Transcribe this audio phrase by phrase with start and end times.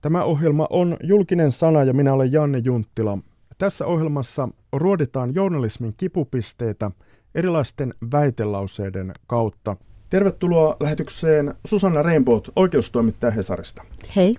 [0.00, 3.18] Tämä ohjelma on julkinen sana ja minä olen Janne Junttila.
[3.58, 6.90] Tässä ohjelmassa ruoditaan journalismin kipupisteitä
[7.34, 9.76] erilaisten väitelauseiden kautta.
[10.10, 13.84] Tervetuloa lähetykseen Susanna Rainbow, oikeustoimittaja Hesarista.
[14.16, 14.36] Hei.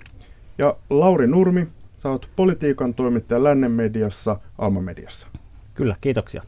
[0.58, 1.68] Ja Lauri Nurmi,
[1.98, 5.28] sä oot politiikan toimittaja Lännen mediassa, Alma Mediassa.
[5.74, 6.44] Kyllä, kiitoksia.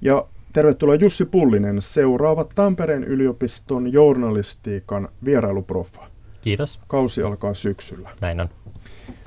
[0.00, 6.13] Ja tervetuloa Jussi Pullinen, seuraava Tampereen yliopiston journalistiikan vierailuprofa.
[6.44, 6.80] Kiitos.
[6.86, 8.10] Kausi alkaa syksyllä.
[8.20, 8.48] Näin on.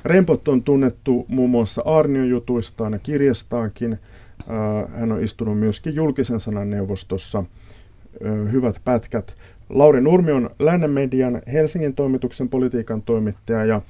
[0.06, 3.94] Rempot on tunnettu muun muassa Arnio-jutuistaan ja kirjastaankin.
[3.94, 7.40] Äh, hän on istunut myöskin julkisen sanan neuvostossa.
[7.40, 9.36] Äh, hyvät pätkät.
[9.70, 13.82] Lauri Nurmi on Lännen median Helsingin toimituksen politiikan toimittaja ja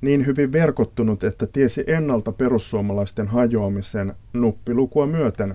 [0.00, 5.54] niin hyvin verkottunut, että tiesi ennalta perussuomalaisten hajoamisen nuppilukua myöten.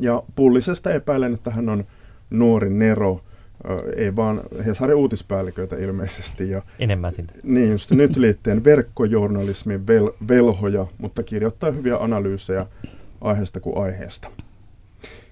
[0.00, 1.84] Ja Pullisesta epäilen, että hän on
[2.30, 3.20] nuori Nero–
[3.96, 6.50] ei vaan Hesarin uutispäälliköitä ilmeisesti.
[6.50, 7.32] Ja, Enemmän siitä.
[7.42, 12.66] Niin, just nyt liitteen verkkojournalismin vel, velhoja, mutta kirjoittaa hyviä analyysejä
[13.20, 14.30] aiheesta kuin aiheesta.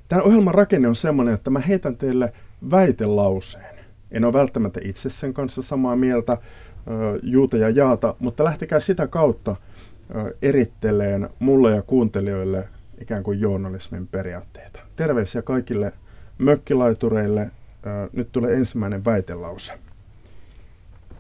[0.08, 2.32] Tämän ohjelman rakenne on sellainen, että mä heitän teille
[2.70, 3.76] väitelauseen.
[4.10, 6.38] En ole välttämättä itse sen kanssa samaa mieltä,
[7.22, 9.56] juuta ja jaata, mutta lähtekää sitä kautta
[10.42, 12.68] eritteleen mulle ja kuuntelijoille
[13.00, 14.80] ikään kuin journalismin periaatteita.
[14.96, 15.92] Terveisiä kaikille
[16.38, 17.50] mökkilaitureille,
[18.12, 19.72] nyt tulee ensimmäinen väitelause.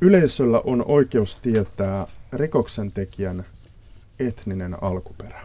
[0.00, 3.44] Yleisöllä on oikeus tietää rikoksentekijän
[4.20, 5.40] etninen alkuperä.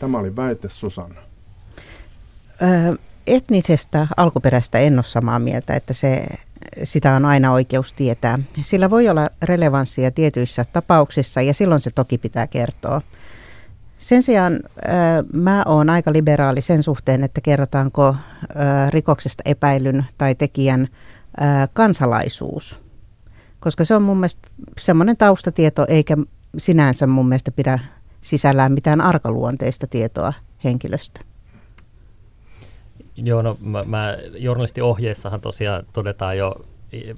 [0.00, 1.20] Tämä oli väite Susanna.
[2.62, 6.26] Ö, etnisestä alkuperästä en ole samaa mieltä, että se,
[6.82, 8.38] sitä on aina oikeus tietää.
[8.62, 13.02] Sillä voi olla relevanssia tietyissä tapauksissa ja silloin se toki pitää kertoa.
[13.98, 14.60] Sen sijaan
[15.32, 18.16] mä oon aika liberaali sen suhteen, että kerrotaanko
[18.90, 20.88] rikoksesta epäilyn tai tekijän
[21.72, 22.80] kansalaisuus.
[23.60, 24.48] Koska se on mun mielestä
[24.80, 26.16] semmoinen taustatieto, eikä
[26.58, 27.78] sinänsä mun mielestä pidä
[28.20, 30.32] sisällään mitään arkaluonteista tietoa
[30.64, 31.20] henkilöstä.
[33.16, 36.66] Joo, no mä, mä journalistiohjeissahan tosiaan todetaan jo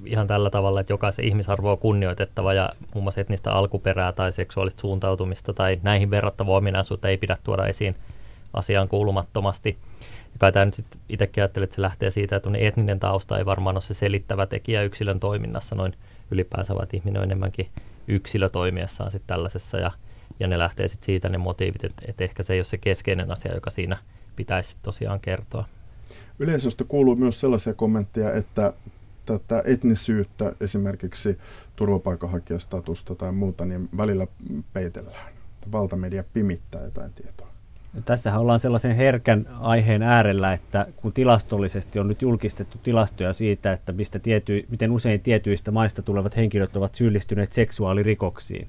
[0.05, 4.81] ihan tällä tavalla, että jokaisen ihmisarvo on kunnioitettava ja muun muassa etnistä alkuperää tai seksuaalista
[4.81, 7.95] suuntautumista tai näihin verrattavaa ominaisuutta ei pidä tuoda esiin
[8.53, 9.77] asiaan kuulumattomasti.
[10.33, 13.45] Ja kai tämä nyt sitten itsekin ajattelee, että se lähtee siitä, että etninen tausta ei
[13.45, 15.93] varmaan ole se selittävä tekijä yksilön toiminnassa noin
[16.31, 17.67] ylipäänsä, vaan ihminen on enemmänkin
[18.07, 19.91] yksilö toimiessaan sitten tällaisessa ja,
[20.39, 23.31] ja ne lähtee sitten siitä ne motiivit, että, että ehkä se ei ole se keskeinen
[23.31, 23.97] asia, joka siinä
[24.35, 25.65] pitäisi tosiaan kertoa.
[26.39, 28.73] Yleisöstä kuuluu myös sellaisia kommentteja, että
[29.27, 31.37] tätä etnisyyttä, esimerkiksi
[31.75, 34.27] turvapaikanhakijastatusta tai muuta, niin välillä
[34.73, 35.33] peitellään.
[35.71, 37.47] Valtamedia pimittää jotain tietoa.
[37.93, 43.73] No, tässähän ollaan sellaisen herkän aiheen äärellä, että kun tilastollisesti on nyt julkistettu tilastoja siitä,
[43.73, 48.67] että mistä tiety, miten usein tietyistä maista tulevat henkilöt ovat syyllistyneet seksuaalirikoksiin,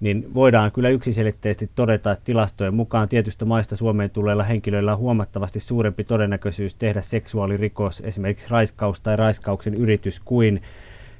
[0.00, 5.60] niin voidaan kyllä yksiselitteisesti todeta, että tilastojen mukaan tietystä maista Suomeen tulleilla henkilöillä on huomattavasti
[5.60, 10.62] suurempi todennäköisyys tehdä seksuaalirikos, esimerkiksi raiskaus tai raiskauksen yritys, kuin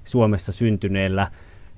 [0.04, 1.30] Suomessa syntyneellä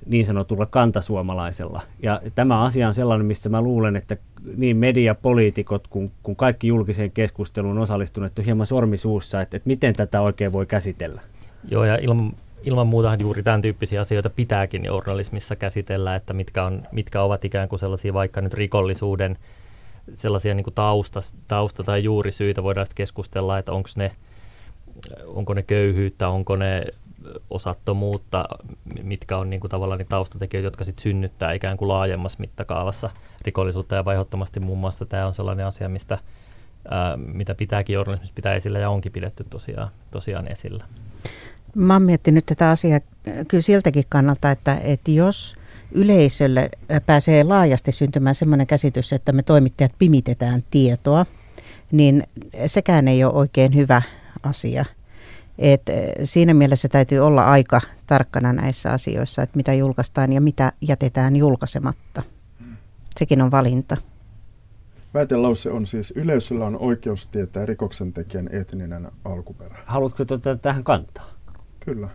[0.05, 1.81] niin sanotulla kantasuomalaisella.
[2.03, 4.17] Ja tämä asia on sellainen, missä mä luulen, että
[4.57, 10.21] niin mediapoliitikot kuin, kuin kaikki julkiseen keskusteluun osallistuneet on hieman sormisuussa, että, että miten tätä
[10.21, 11.21] oikein voi käsitellä.
[11.71, 12.33] Joo, ja ilman
[12.63, 17.69] ilman muuta juuri tämän tyyppisiä asioita pitääkin journalismissa käsitellä, että mitkä, on, mitkä ovat ikään
[17.69, 19.37] kuin sellaisia vaikka nyt rikollisuuden
[20.15, 22.63] sellaisia niin kuin tausta, tausta tai juurisyitä.
[22.63, 24.11] Voidaan sitten keskustella, että onko ne,
[25.25, 26.85] onko ne köyhyyttä, onko ne
[27.49, 28.45] osattomuutta,
[29.03, 33.09] mitkä on niin kuin tavallaan ne taustatekijöitä, jotka sitten synnyttää ikään kuin laajemmassa mittakaavassa
[33.45, 33.95] rikollisuutta.
[33.95, 36.19] Ja vaihdottomasti muun muassa tämä on sellainen asia, mistä,
[36.89, 40.85] ää, mitä pitääkin journalismissa pitää esillä ja onkin pidetty tosiaan, tosiaan esillä.
[41.75, 42.99] Mä oon miettinyt tätä asiaa
[43.47, 45.55] kyllä siltäkin kannalta, että, että jos
[45.91, 46.69] yleisölle
[47.05, 51.25] pääsee laajasti syntymään sellainen käsitys, että me toimittajat pimitetään tietoa,
[51.91, 52.23] niin
[52.65, 54.01] sekään ei ole oikein hyvä
[54.43, 54.85] asia.
[55.57, 55.81] Et
[56.23, 62.23] siinä mielessä täytyy olla aika tarkkana näissä asioissa, että mitä julkaistaan ja mitä jätetään julkaisematta.
[63.19, 63.97] Sekin on valinta.
[65.13, 69.77] Väitelause on siis, yleisöllä on oikeus tietää rikoksentekijän etninen alkuperä.
[69.85, 71.31] Haluatko tuota tähän kantaa?
[71.89, 72.09] Kyllä.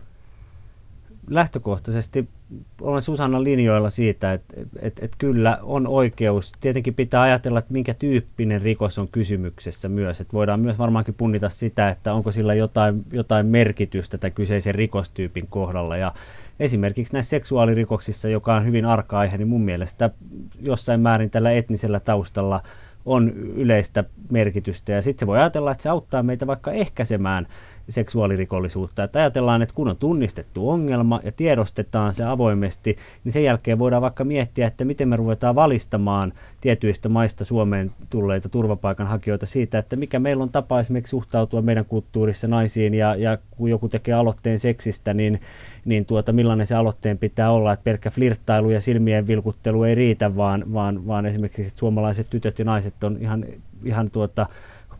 [1.29, 2.27] Lähtökohtaisesti
[2.81, 6.51] olen Susannan linjoilla siitä, että, että, että kyllä on oikeus.
[6.59, 10.21] Tietenkin pitää ajatella, että minkä tyyppinen rikos on kysymyksessä myös.
[10.21, 15.47] Että voidaan myös varmaankin punnita sitä, että onko sillä jotain, jotain merkitystä tämän kyseisen rikostyypin
[15.47, 15.97] kohdalla.
[15.97, 16.13] Ja
[16.59, 20.09] esimerkiksi näissä seksuaalirikoksissa, joka on hyvin arka aihe, niin mun mielestä
[20.61, 22.61] jossain määrin tällä etnisellä taustalla
[23.05, 24.91] on yleistä merkitystä.
[24.91, 27.47] Ja sitten se voi ajatella, että se auttaa meitä vaikka ehkäisemään
[27.89, 29.03] seksuaalirikollisuutta.
[29.03, 34.01] Että ajatellaan, että kun on tunnistettu ongelma ja tiedostetaan se avoimesti, niin sen jälkeen voidaan
[34.01, 40.19] vaikka miettiä, että miten me ruvetaan valistamaan tietyistä maista Suomeen tulleita turvapaikanhakijoita siitä, että mikä
[40.19, 45.13] meillä on tapa esimerkiksi suhtautua meidän kulttuurissa naisiin ja, ja kun joku tekee aloitteen seksistä,
[45.13, 45.39] niin
[45.85, 50.35] niin tuota, millainen se aloitteen pitää olla, että pelkkä flirttailu ja silmien vilkuttelu ei riitä,
[50.35, 53.45] vaan, vaan, vaan esimerkiksi että suomalaiset tytöt ja naiset on ihan,
[53.83, 54.45] ihan tuota,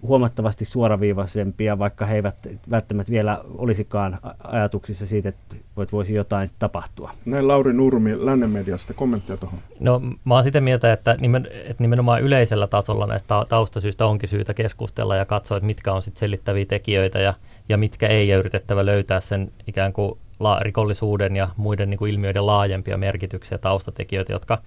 [0.02, 2.36] huomattavasti suoraviivaisempia, vaikka he eivät
[2.70, 5.56] välttämättä vielä olisikaan ajatuksissa siitä, että
[5.92, 7.12] voisi jotain tapahtua.
[7.26, 9.60] Näin Lauri Nurmi Lännen mediasta, kommentteja tuohon.
[9.80, 14.54] No mä oon sitä mieltä, että, nimen, että nimenomaan yleisellä tasolla näistä taustasyistä onkin syytä
[14.54, 17.34] keskustella ja katsoa, että mitkä on sitten selittäviä tekijöitä ja,
[17.70, 22.14] ja mitkä ei, ja yritettävä löytää sen ikään kuin la- rikollisuuden ja muiden niin kuin
[22.14, 24.58] ilmiöiden laajempia merkityksiä taustatekijöitä, jotka,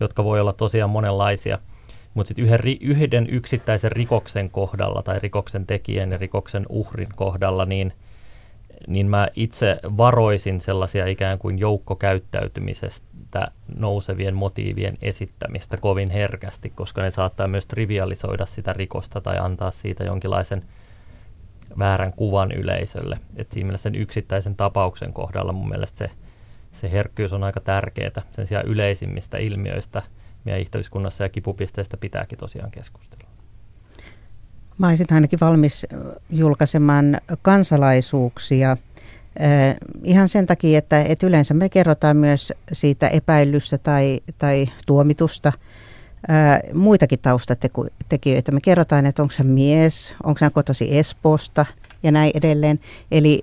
[0.00, 1.58] jotka voi olla tosiaan monenlaisia.
[2.14, 7.92] Mutta sitten yhden, yhden yksittäisen rikoksen kohdalla tai rikoksen tekijän ja rikoksen uhrin kohdalla, niin,
[8.86, 17.10] niin mä itse varoisin sellaisia ikään kuin joukkokäyttäytymisestä nousevien motiivien esittämistä kovin herkästi, koska ne
[17.10, 20.62] saattaa myös trivialisoida sitä rikosta tai antaa siitä jonkinlaisen–
[21.78, 23.18] väärän kuvan yleisölle.
[23.36, 26.10] Et siinä mielessä sen yksittäisen tapauksen kohdalla mun mielestä se,
[26.72, 28.22] se herkkyys on aika tärkeää.
[28.32, 30.02] Sen sijaan yleisimmistä ilmiöistä
[30.44, 33.24] meidän yhteiskunnassa ja kipupisteistä pitääkin tosiaan keskustella.
[34.78, 35.86] Mä olisin ainakin valmis
[36.30, 38.76] julkaisemaan kansalaisuuksia
[40.04, 45.52] ihan sen takia, että, että yleensä me kerrotaan myös siitä epäilystä tai, tai tuomitusta–
[46.74, 48.52] muitakin taustatekijöitä.
[48.52, 51.66] Me kerrotaan, että onko hän mies, onko hän kotosi Espoosta
[52.02, 52.80] ja näin edelleen.
[53.10, 53.42] Eli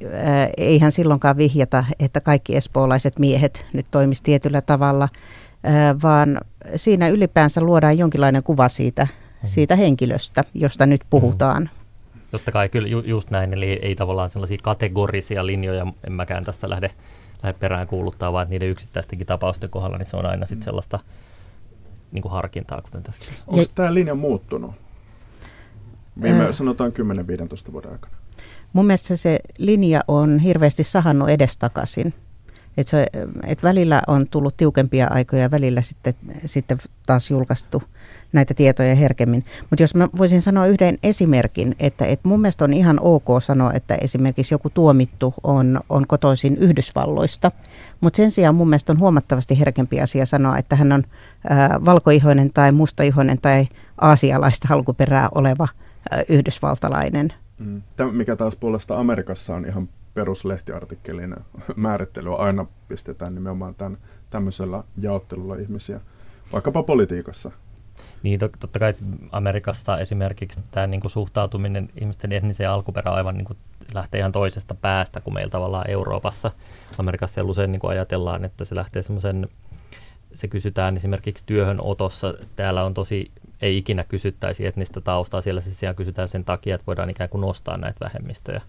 [0.58, 5.10] eihän silloinkaan vihjata, että kaikki espoolaiset miehet nyt toimisi tietyllä tavalla,
[6.04, 6.42] vaan
[6.76, 9.10] siinä ylipäänsä luodaan jonkinlainen kuva siitä, mm.
[9.44, 11.64] siitä henkilöstä, josta nyt puhutaan.
[11.64, 11.70] Mm.
[12.32, 16.70] Totta kai, kyllä ju, just näin, eli ei tavallaan sellaisia kategorisia linjoja, en mäkään tästä
[16.70, 16.92] lähde,
[17.44, 21.00] lähde perään kuuluttaa, vaan että niiden yksittäistenkin tapausten kohdalla niin se on aina sitten sellaista
[22.12, 23.22] niin kuin harkintaa, kuten tässä.
[23.48, 24.72] Onko tämä linja muuttunut?
[26.22, 26.52] Viime ää...
[26.52, 26.92] sanotaan
[27.70, 28.16] 10-15 vuoden aikana.
[28.74, 32.14] Mun mielestä se linja on hirveästi sahannut edestakaisin.
[32.78, 33.08] Et se,
[33.46, 36.14] et välillä on tullut tiukempia aikoja, välillä sitten,
[36.46, 37.84] sitten taas julkaistu–
[38.34, 39.46] näitä tietoja herkemmin.
[39.70, 43.74] Mutta jos mä voisin sanoa yhden esimerkin, että, että mun mielestä on ihan ok sanoa,
[43.74, 47.52] että esimerkiksi joku tuomittu on, on kotoisin Yhdysvalloista,
[48.02, 51.04] mutta sen sijaan mun mielestä on huomattavasti herkempi asia sanoa, että hän on
[51.50, 53.68] ää, valkoihoinen tai mustaihoinen tai
[54.02, 55.68] aasialaista alkuperää oleva
[56.12, 57.34] ää, yhdysvaltalainen.
[57.60, 57.82] Mm.
[57.96, 59.90] Tämä, mikä taas puolesta Amerikassa on ihan
[60.20, 61.36] peruslehtiartikkelin
[61.76, 63.98] määrittelyä, aina pistetään nimenomaan tämän,
[64.30, 66.02] tämmöisellä jaottelulla ihmisiä,
[66.54, 67.52] vaikkapa politiikassa.
[68.24, 68.94] Niin totta kai
[69.32, 73.58] Amerikassa esimerkiksi tämä niin kuin suhtautuminen ihmisten etniseen alkuperään aivan niin kuin
[73.94, 76.52] lähtee ihan toisesta päästä kuin meillä tavallaan Euroopassa.
[76.98, 79.48] Amerikassa usein niin kuin ajatellaan, että se lähtee semmoisen,
[80.34, 82.34] se kysytään esimerkiksi työhönotossa.
[82.56, 83.32] Täällä on tosi,
[83.62, 87.42] ei ikinä kysyttäisi etnistä taustaa, siellä se siellä kysytään sen takia, että voidaan ikään kuin
[87.42, 88.62] nostaa näitä vähemmistöjä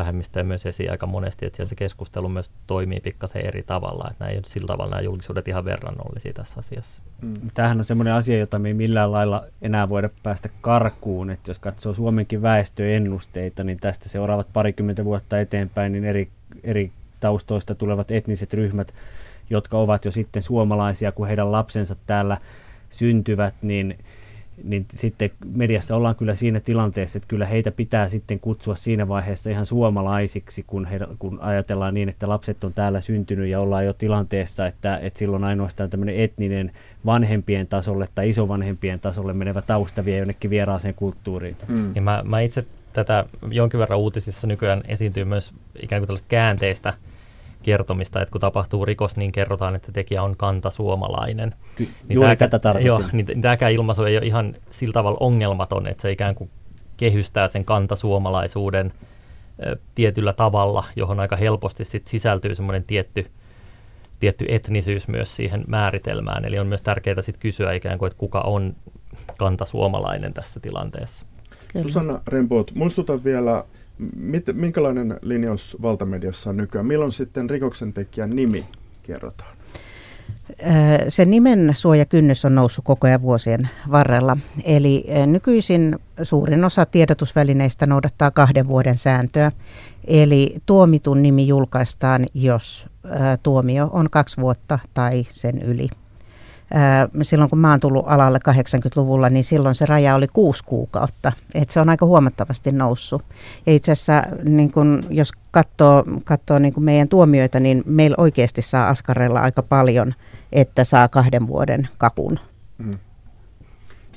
[0.00, 4.24] vähemmistöjä myös esiin aika monesti, että siellä se keskustelu myös toimii pikkasen eri tavalla, että
[4.24, 7.02] nämä ei ole sillä tavalla nämä julkisuudet ihan verrannollisia tässä asiassa.
[7.22, 7.32] Mm.
[7.54, 11.58] Tämähän on semmoinen asia, jota me ei millään lailla enää voida päästä karkuun, että jos
[11.58, 16.28] katsoo Suomenkin väestöennusteita, niin tästä seuraavat parikymmentä vuotta eteenpäin, niin eri,
[16.64, 18.94] eri taustoista tulevat etniset ryhmät,
[19.50, 22.38] jotka ovat jo sitten suomalaisia, kun heidän lapsensa täällä
[22.90, 23.98] syntyvät, niin
[24.64, 29.50] niin sitten mediassa ollaan kyllä siinä tilanteessa, että kyllä heitä pitää sitten kutsua siinä vaiheessa
[29.50, 33.92] ihan suomalaisiksi, kun, he, kun ajatellaan niin, että lapset on täällä syntynyt ja ollaan jo
[33.92, 36.72] tilanteessa, että, että silloin ainoastaan tämmöinen etninen
[37.06, 41.56] vanhempien tasolle tai isovanhempien tasolle menevä tausta vie jonnekin vieraaseen kulttuuriin.
[41.68, 41.92] Mm.
[41.94, 45.52] Ja mä, mä itse tätä jonkin verran uutisissa nykyään esiintyy myös
[45.82, 46.92] ikään kuin tällaista käänteistä
[47.62, 51.54] kertomista, että kun tapahtuu rikos, niin kerrotaan, että tekijä on kanta suomalainen.
[51.76, 52.86] Ky- niin juuri tätä tarkoitin.
[52.86, 56.50] Joo, niin, tämäkään ilmaisu ei ole ihan sillä tavalla ongelmaton, että se ikään kuin
[56.96, 58.92] kehystää sen kanta suomalaisuuden
[59.66, 63.26] ö, tietyllä tavalla, johon aika helposti sit sisältyy semmoinen tietty,
[64.20, 66.44] tietty etnisyys myös siihen määritelmään.
[66.44, 68.76] Eli on myös tärkeää sit kysyä ikään kuin, että kuka on
[69.38, 71.26] kanta suomalainen tässä tilanteessa.
[71.72, 71.82] Kyllä.
[71.82, 73.64] Susanna Remboot, muistutan vielä
[74.16, 76.86] Mit, minkälainen linjaus valtamediassa on nykyään?
[76.86, 78.64] Milloin sitten rikoksentekijän nimi
[79.02, 79.56] kerrotaan?
[81.08, 84.36] Se nimen suojakynnys on noussut koko ajan vuosien varrella.
[84.64, 89.52] Eli nykyisin suurin osa tiedotusvälineistä noudattaa kahden vuoden sääntöä.
[90.06, 92.86] Eli tuomitun nimi julkaistaan, jos
[93.42, 95.88] tuomio on kaksi vuotta tai sen yli.
[97.22, 101.32] Silloin kun mä oon tullut alalle 80-luvulla, niin silloin se raja oli kuusi kuukautta.
[101.54, 103.22] Et se on aika huomattavasti noussut.
[103.66, 108.62] Ja itse asiassa, niin kun, jos katsoo, katsoo niin kun meidän tuomioita, niin meillä oikeasti
[108.62, 110.14] saa askarella aika paljon,
[110.52, 112.38] että saa kahden vuoden kapun.
[112.78, 112.98] Mm.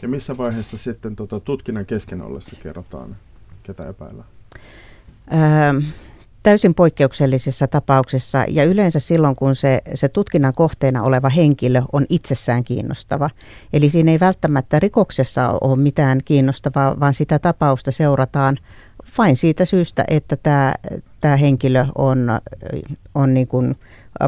[0.01, 3.15] Ja missä vaiheessa sitten tota, tutkinnan kesken ollessa kerrotaan,
[3.63, 4.27] ketä epäillään?
[5.33, 5.81] Öö,
[6.43, 12.63] täysin poikkeuksellisissa tapauksissa ja yleensä silloin, kun se, se tutkinnan kohteena oleva henkilö on itsessään
[12.63, 13.29] kiinnostava.
[13.73, 18.57] Eli siinä ei välttämättä rikoksessa ole mitään kiinnostavaa, vaan sitä tapausta seurataan
[19.17, 20.73] vain siitä syystä, että tämä,
[21.21, 22.39] tämä henkilö on,
[23.15, 23.75] on niin kuin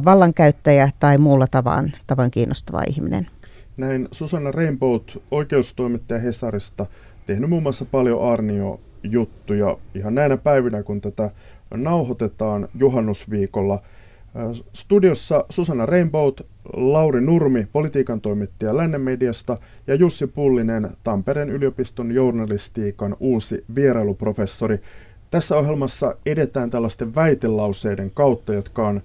[0.05, 3.27] vallankäyttäjä tai muulla tavoin, tavoin kiinnostava ihminen.
[3.77, 4.99] Näin Susanna Rainbow,
[5.31, 6.85] oikeustoimittaja Hesarista,
[7.25, 11.31] tehnyt muun muassa paljon Arnio-juttuja ihan näinä päivinä, kun tätä
[11.83, 13.73] nauhoitetaan juhannusviikolla.
[13.73, 16.33] Äh, studiossa Susanna Rainbow,
[16.73, 24.79] Lauri Nurmi, politiikan toimittaja Lännen mediasta ja Jussi Pullinen, Tampereen yliopiston journalistiikan uusi vierailuprofessori.
[25.31, 29.01] Tässä ohjelmassa edetään tällaisten väitelauseiden kautta, jotka on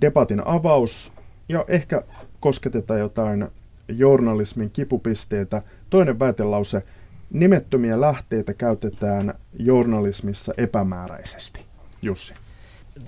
[0.00, 1.12] debatin avaus
[1.48, 2.02] ja ehkä
[2.40, 3.48] kosketetaan jotain
[3.88, 5.62] journalismin kipupisteitä.
[5.90, 6.82] Toinen väitelause,
[7.30, 11.73] nimettömiä lähteitä käytetään journalismissa epämääräisesti.
[12.06, 12.34] Jussi.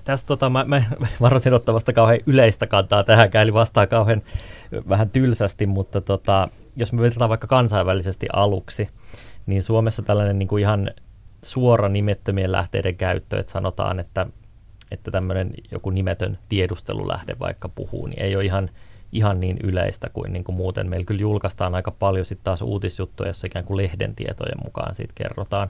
[0.03, 0.81] Tässä tota, mä, mä
[1.21, 4.21] varoisin ottavasta kauhean yleistä kantaa tähän, eli vastaa kauhean
[4.89, 8.89] vähän tylsästi, mutta tota, jos me verrataan vaikka kansainvälisesti aluksi,
[9.45, 10.91] niin Suomessa tällainen niin kuin ihan
[11.41, 14.27] suora nimettömien lähteiden käyttö, että sanotaan, että,
[14.91, 18.69] että tämmöinen joku nimetön tiedustelulähde vaikka puhuu, niin ei ole ihan,
[19.11, 20.89] ihan niin yleistä kuin, niin kuin muuten.
[20.89, 25.13] Meillä kyllä julkaistaan aika paljon sitten taas uutisjuttuja, joissa ikään kuin lehden tietojen mukaan siitä
[25.15, 25.69] kerrotaan.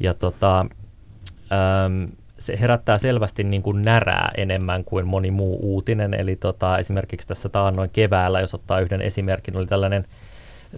[0.00, 2.08] Ja tota, äm,
[2.40, 6.14] se herättää selvästi niin kuin närää enemmän kuin moni muu uutinen.
[6.14, 10.06] Eli tota, esimerkiksi tässä taannoin keväällä, jos ottaa yhden esimerkin, oli tällainen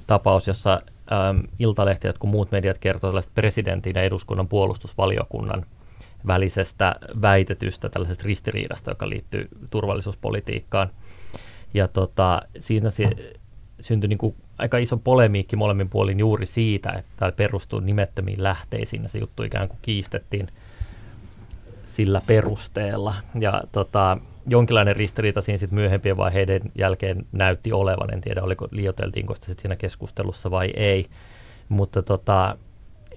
[0.07, 5.67] tapaus, jossa äm, Iltalehti ja muut mediat kertovat presidentin ja eduskunnan puolustusvaliokunnan
[6.27, 10.91] välisestä väitetystä tällaisesta ristiriidasta, joka liittyy turvallisuuspolitiikkaan.
[11.75, 13.11] Ja tota, siinä se
[13.81, 19.03] syntyi niin kuin aika iso polemiikki molemmin puolin juuri siitä, että tämä perustuu nimettömiin lähteisiin
[19.03, 20.49] ja se juttu ikään kuin kiistettiin–
[21.93, 23.15] sillä perusteella.
[23.41, 28.15] Ja tota, jonkinlainen ristiriita siinä sitten myöhempien vaiheiden jälkeen näytti olevan.
[28.15, 31.07] En tiedä, oliko liioteltiinko sitä siinä keskustelussa vai ei.
[31.69, 32.57] Mutta tota,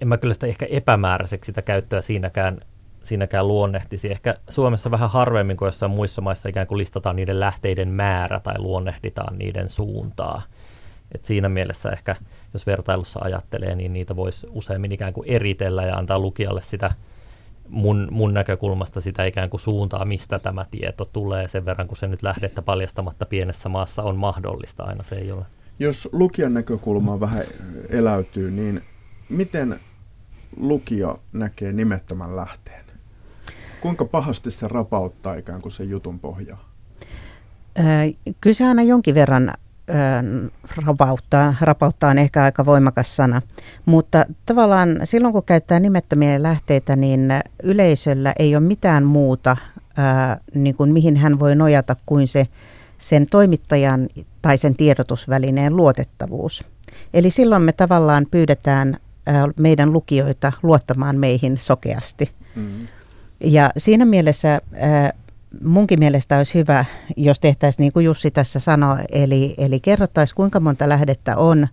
[0.00, 2.60] en mä kyllä sitä ehkä epämääräiseksi sitä käyttöä siinäkään,
[3.02, 4.10] siinäkään luonnehtisi.
[4.10, 8.58] Ehkä Suomessa vähän harvemmin kuin jossain muissa maissa ikään kuin listataan niiden lähteiden määrä tai
[8.58, 10.42] luonnehditaan niiden suuntaa.
[11.12, 12.16] Et siinä mielessä ehkä,
[12.54, 16.90] jos vertailussa ajattelee, niin niitä voisi useimmin ikään kuin eritellä ja antaa lukijalle sitä–
[17.68, 22.06] mun, mun näkökulmasta sitä ikään kuin suuntaa, mistä tämä tieto tulee sen verran, kun se
[22.06, 25.44] nyt lähdettä paljastamatta pienessä maassa on mahdollista, aina se ei ole.
[25.78, 27.42] Jos lukijan näkökulma vähän
[27.88, 28.82] eläytyy, niin
[29.28, 29.80] miten
[30.56, 32.84] lukija näkee nimettömän lähteen?
[33.80, 36.68] Kuinka pahasti se rapauttaa ikään kuin sen jutun pohjaa?
[38.40, 39.52] Kyllä se aina jonkin verran
[40.86, 43.42] rapauttaa, rapauttaa on ehkä aika voimakas sana.
[43.86, 49.56] Mutta tavallaan silloin kun käyttää nimettömiä lähteitä, niin yleisöllä ei ole mitään muuta,
[49.96, 52.46] ää, niin kuin mihin hän voi nojata kuin se
[52.98, 54.08] sen toimittajan
[54.42, 56.64] tai sen tiedotusvälineen luotettavuus.
[57.14, 62.30] Eli silloin me tavallaan pyydetään ää, meidän lukijoita luottamaan meihin sokeasti.
[62.54, 62.86] Mm.
[63.40, 65.12] Ja siinä mielessä ää,
[65.64, 66.84] munkin mielestä olisi hyvä,
[67.16, 71.68] jos tehtäisiin niin kuin Jussi tässä sanoi, eli, eli kerrottaisiin kuinka monta lähdettä on.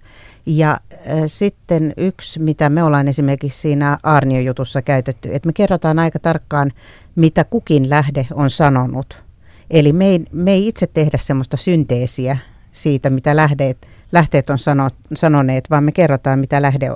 [0.46, 6.20] Ja äh, sitten yksi, mitä me ollaan esimerkiksi siinä Arnio-jutussa käytetty, että me kerrotaan aika
[6.20, 6.72] tarkkaan,
[7.16, 9.24] mitä kukin lähde on sanonut.
[9.70, 12.38] Eli me ei, me ei itse tehdä semmoista synteesiä
[12.72, 16.90] siitä, mitä lähteet, lähteet on sano, sanoneet, vaan me kerrotaan, mitä lähde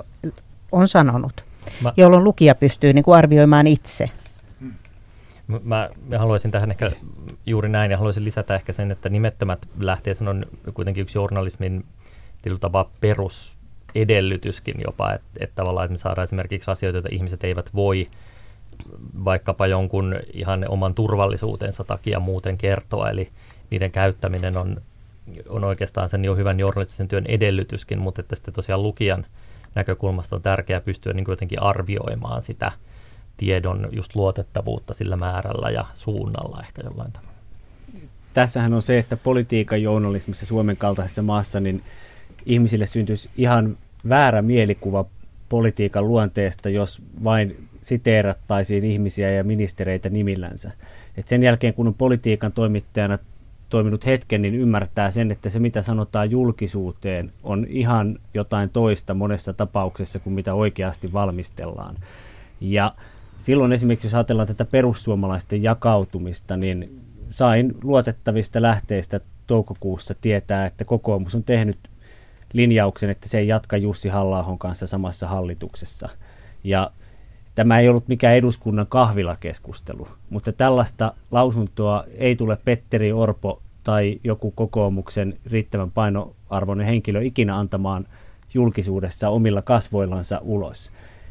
[0.72, 1.44] on sanonut,
[1.82, 1.92] Mä...
[1.96, 4.10] jolloin lukija pystyy niin kuin arvioimaan itse.
[5.48, 5.60] Mä,
[6.08, 6.90] mä haluaisin tähän ehkä
[7.46, 11.84] juuri näin ja haluaisin lisätä ehkä sen, että nimettömät lähteet on kuitenkin yksi journalismin
[12.60, 18.08] tapa perusedellytyskin jopa, että, että tavallaan että me saadaan esimerkiksi asioita, joita ihmiset eivät voi
[19.24, 23.28] vaikkapa jonkun ihan oman turvallisuutensa takia muuten kertoa, eli
[23.70, 24.82] niiden käyttäminen on,
[25.48, 29.26] on oikeastaan sen jo hyvän journalistisen työn edellytyskin, mutta että sitten tosiaan lukijan
[29.74, 32.72] näkökulmasta on tärkeää pystyä niin jotenkin arvioimaan sitä–
[33.38, 37.32] tiedon just luotettavuutta sillä määrällä ja suunnalla ehkä jollain tavalla.
[38.34, 41.82] Tässähän on se, että politiikan journalismissa Suomen kaltaisessa maassa niin
[42.46, 43.76] ihmisille syntyisi ihan
[44.08, 45.04] väärä mielikuva
[45.48, 50.70] politiikan luonteesta, jos vain siteerattaisiin ihmisiä ja ministereitä nimillänsä.
[51.16, 53.18] Et sen jälkeen, kun on politiikan toimittajana
[53.68, 59.52] toiminut hetken, niin ymmärtää sen, että se mitä sanotaan julkisuuteen on ihan jotain toista monessa
[59.52, 61.96] tapauksessa kuin mitä oikeasti valmistellaan.
[62.60, 62.94] Ja
[63.38, 71.34] silloin esimerkiksi, jos ajatellaan tätä perussuomalaisten jakautumista, niin sain luotettavista lähteistä toukokuussa tietää, että kokoomus
[71.34, 71.78] on tehnyt
[72.52, 76.08] linjauksen, että se ei jatka Jussi halla kanssa samassa hallituksessa.
[76.64, 76.90] Ja
[77.54, 84.50] tämä ei ollut mikään eduskunnan kahvilakeskustelu, mutta tällaista lausuntoa ei tule Petteri Orpo tai joku
[84.50, 88.06] kokoomuksen riittävän painoarvoinen henkilö ikinä antamaan
[88.54, 90.90] julkisuudessa omilla kasvoillansa ulos.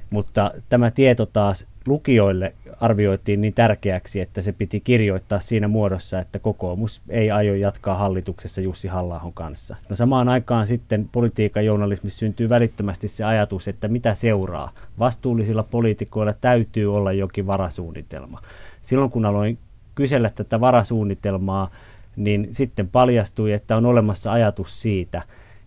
[0.09, 6.39] Mutta tämä tieto taas lukijoille arvioitiin niin tärkeäksi, että se piti kirjoittaa siinä muodossa, että
[6.39, 9.75] kokoomus ei aio jatkaa hallituksessa Jussi halla kanssa.
[9.89, 14.71] No samaan aikaan sitten politiikan journalismissa syntyy välittömästi se ajatus, että mitä seuraa.
[14.99, 18.41] Vastuullisilla poliitikoilla täytyy olla jokin varasuunnitelma.
[18.81, 19.57] Silloin kun aloin
[19.95, 21.71] kysellä tätä varasuunnitelmaa,
[22.15, 25.21] niin sitten paljastui, että on olemassa ajatus siitä,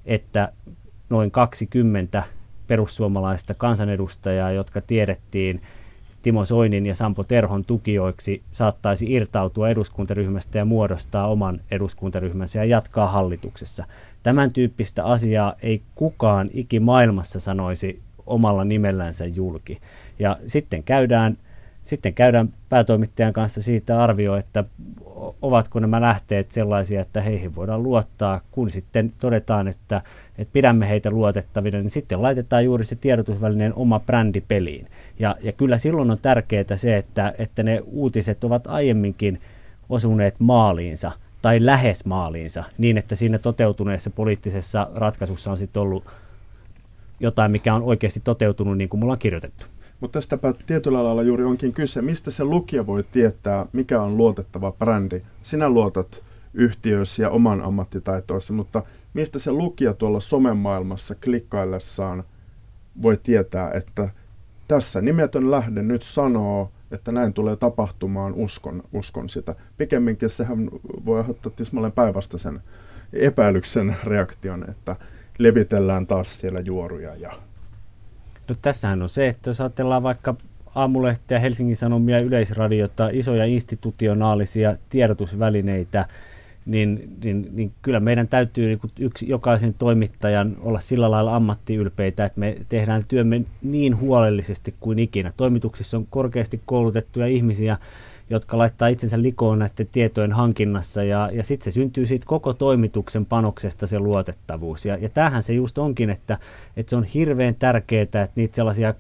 [0.07, 0.53] että
[1.11, 2.23] noin 20
[2.71, 5.63] perussuomalaista kansanedustajaa, jotka tiedettiin
[6.23, 13.07] Timo Soinin ja Sampo Terhon tukijoiksi, saattaisi irtautua eduskuntaryhmästä ja muodostaa oman eduskuntaryhmänsä ja jatkaa
[13.07, 13.85] hallituksessa.
[14.23, 19.79] Tämän tyyppistä asiaa ei kukaan ikimaailmassa sanoisi omalla nimellänsä julki.
[20.19, 21.39] Ja sitten käydään,
[21.91, 24.65] sitten käydään päätoimittajan kanssa siitä arvio, että
[25.43, 30.03] ovatko nämä lähteet sellaisia, että heihin voidaan luottaa, kun sitten todetaan, että,
[30.39, 34.87] että pidämme heitä luotettavina, niin sitten laitetaan juuri se tiedotusvälineen oma brändi peliin.
[35.19, 39.41] Ja, ja kyllä silloin on tärkeää se, että, että ne uutiset ovat aiemminkin
[39.89, 46.05] osuneet maaliinsa tai lähes maaliinsa, niin että siinä toteutuneessa poliittisessa ratkaisussa on sitten ollut
[47.21, 49.67] jotain, mikä on oikeasti toteutunut niin kuin mulla on kirjoitettu.
[50.01, 52.03] Mutta tästäpä tietyllä lailla juuri onkin kyse.
[52.03, 55.23] Mistä se lukija voi tietää, mikä on luotettava brändi?
[55.43, 58.83] Sinä luotat yhtiössä ja oman ammattitaitoisi, mutta
[59.15, 62.25] mistä se lukija tuolla somemaailmassa klikkaillessaan
[63.03, 64.09] voi tietää, että
[64.69, 69.55] tässä nimetön lähde nyt sanoo, että näin tulee tapahtumaan, uskon, uskon sitä.
[69.77, 70.71] Pikemminkin sehän
[71.07, 72.61] voi aiheuttaa tismalleen päinvastaisen
[73.13, 74.97] epäilyksen reaktion, että
[75.39, 77.33] levitellään taas siellä juoruja ja
[78.51, 80.35] No tässähän on se, että jos ajatellaan vaikka
[80.75, 86.09] aamulehteä, Helsingin Sanomia, Yleisradiota, isoja institutionaalisia tiedotusvälineitä,
[86.67, 92.25] niin, niin, niin kyllä meidän täytyy niin kuin yksi, jokaisen toimittajan olla sillä lailla ammattiylpeitä,
[92.25, 95.33] että me tehdään työmme niin huolellisesti kuin ikinä.
[95.37, 97.79] Toimituksissa on korkeasti koulutettuja ihmisiä,
[98.31, 101.03] jotka laittaa itsensä likoon näiden tietojen hankinnassa.
[101.03, 104.85] Ja, ja sitten se syntyy siitä koko toimituksen panoksesta se luotettavuus.
[104.87, 106.39] Ja, ja tämähän se just onkin, että,
[106.77, 108.95] että se on hirveän tärkeää, että niitä sellaisia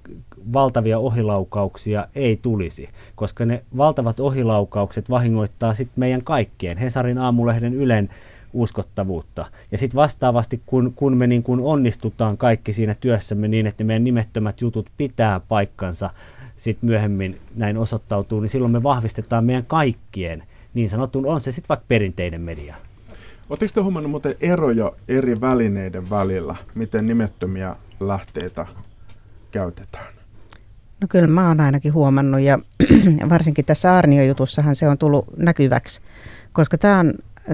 [0.53, 8.09] valtavia ohilaukauksia ei tulisi, koska ne valtavat ohilaukaukset vahingoittaa sitten meidän kaikkien, Hesarin aamulehden Ylen
[8.53, 9.47] uskottavuutta.
[9.73, 14.05] Ja sitten vastaavasti, kun, kun me niin kun onnistutaan kaikki siinä työssämme niin, että meidän
[14.05, 16.11] nimettömät jutut pitää paikkansa,
[16.57, 20.43] sitten myöhemmin näin osoittautuu, niin silloin me vahvistetaan meidän kaikkien
[20.75, 22.75] niin sanotun, on se sitten vaikka perinteinen media.
[23.51, 28.67] Oletteko te huomannut muuten eroja eri välineiden välillä, miten nimettömiä lähteitä
[29.51, 30.15] käytetään?
[31.01, 32.59] No kyllä mä oon ainakin huomannut ja
[33.29, 36.01] varsinkin tässä Arnio-jutussahan se on tullut näkyväksi,
[36.53, 37.13] koska tämä on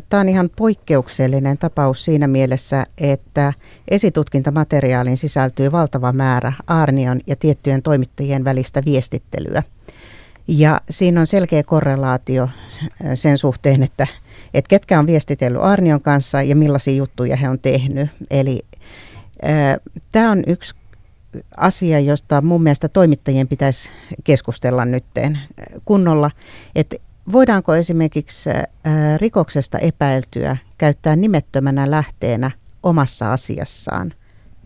[0.09, 3.52] Tämä on ihan poikkeuksellinen tapaus siinä mielessä, että
[3.88, 9.62] esitutkintamateriaaliin sisältyy valtava määrä Arnion ja tiettyjen toimittajien välistä viestittelyä.
[10.48, 12.48] Ja siinä on selkeä korrelaatio
[13.14, 14.06] sen suhteen, että,
[14.54, 18.11] että ketkä on viestitellyt Arnion kanssa ja millaisia juttuja he on tehnyt.
[18.30, 18.62] Eli
[19.42, 19.78] ää,
[20.12, 20.74] tämä on yksi
[21.56, 23.90] asia, josta mun mielestä toimittajien pitäisi
[24.24, 25.38] keskustella nytten
[25.85, 26.30] kunnolla,
[26.74, 26.96] että
[27.33, 28.51] voidaanko esimerkiksi
[29.17, 32.51] rikoksesta epäiltyä käyttää nimettömänä lähteenä
[32.83, 34.12] omassa asiassaan,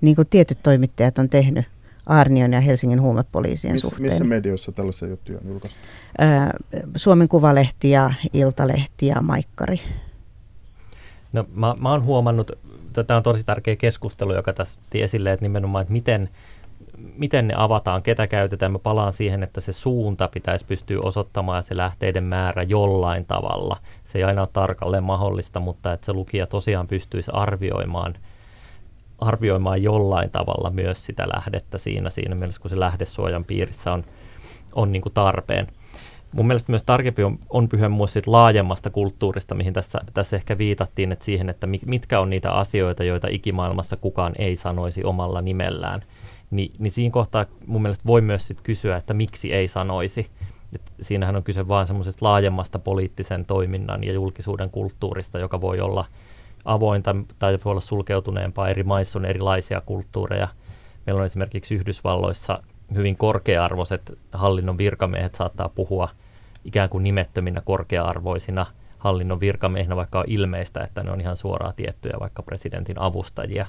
[0.01, 1.67] niin kuin tietyt toimittajat on tehnyt
[2.07, 4.03] Arnion ja Helsingin huumepoliisien Miss, suhteen.
[4.03, 5.81] Missä medioissa tällaisia juttuja on julkaistu?
[6.97, 9.81] Suomen Kuvalehti ja Iltalehti ja Maikkari.
[11.33, 12.51] No, mä, mä oon huomannut,
[12.87, 16.29] että tämä on tosi tärkeä keskustelu, joka tässä esille, että nimenomaan, että miten
[17.17, 18.73] miten ne avataan, ketä käytetään.
[18.73, 23.77] Mä palaan siihen, että se suunta pitäisi pystyä osoittamaan ja se lähteiden määrä jollain tavalla.
[24.05, 28.15] Se ei aina ole tarkalleen mahdollista, mutta että se lukija tosiaan pystyisi arvioimaan,
[29.19, 34.05] arvioimaan jollain tavalla myös sitä lähdettä siinä, siinä mielessä, kun se lähdesuojan piirissä on,
[34.73, 35.67] on niin kuin tarpeen.
[36.33, 40.59] Mun mielestä myös tarkempi on, on pyhän myös siitä laajemmasta kulttuurista, mihin tässä, tässä ehkä
[40.59, 46.01] viitattiin, että siihen, että mitkä on niitä asioita, joita ikimaailmassa kukaan ei sanoisi omalla nimellään–
[46.51, 50.31] niin, niin siinä kohtaa mun mielestä voi myös sit kysyä, että miksi ei sanoisi.
[50.75, 56.05] Et siinähän on kyse vain semmoisesta laajemmasta poliittisen toiminnan ja julkisuuden kulttuurista, joka voi olla
[56.65, 58.69] avointa tai voi olla sulkeutuneempaa.
[58.69, 60.49] Eri maissa on erilaisia kulttuureja.
[61.07, 62.63] Meillä on esimerkiksi Yhdysvalloissa
[62.95, 66.09] hyvin korkea-arvoiset hallinnon virkamiehet saattaa puhua
[66.65, 68.67] ikään kuin nimettöminä korkea-arvoisina
[68.99, 73.67] hallinnon virkamiehinä, vaikka on ilmeistä, että ne on ihan suoraan tiettyjä vaikka presidentin avustajia.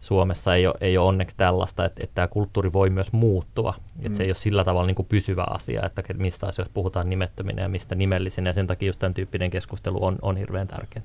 [0.00, 3.74] Suomessa ei ole, ei ole onneksi tällaista, että, että tämä kulttuuri voi myös muuttua.
[3.96, 4.14] Että mm.
[4.14, 7.68] se ei ole sillä tavalla niin kuin pysyvä asia, että mistä asioista puhutaan nimettöminä ja
[7.68, 8.50] mistä nimellisinä.
[8.50, 11.02] Ja sen takia just tämän tyyppinen keskustelu on, on hirveän tärkeä.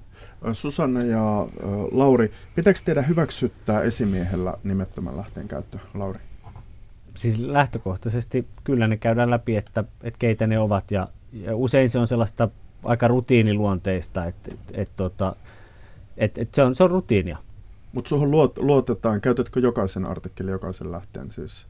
[0.54, 1.48] Susanna ja äh,
[1.92, 5.78] Lauri, pitääkö teidän hyväksyttää esimiehellä nimettömän lähteen käyttö?
[5.94, 6.20] Lauri?
[7.18, 12.00] Siis lähtökohtaisesti kyllä ne käydään läpi, että, että keitä ne ovat ja, ja usein se
[12.00, 12.50] on sellaista
[12.84, 15.36] aika rutiiniluonteista, että, että, että, tota,
[16.18, 17.38] että, että se, on, se on rutiinia.
[17.92, 21.68] Mutta suhun luot, luotetaan, käytätkö jokaisen artikkelin, jokaisen lähteen siis?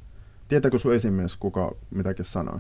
[0.48, 2.60] Tietääkö sun esimies, kuka mitäkin sanoi?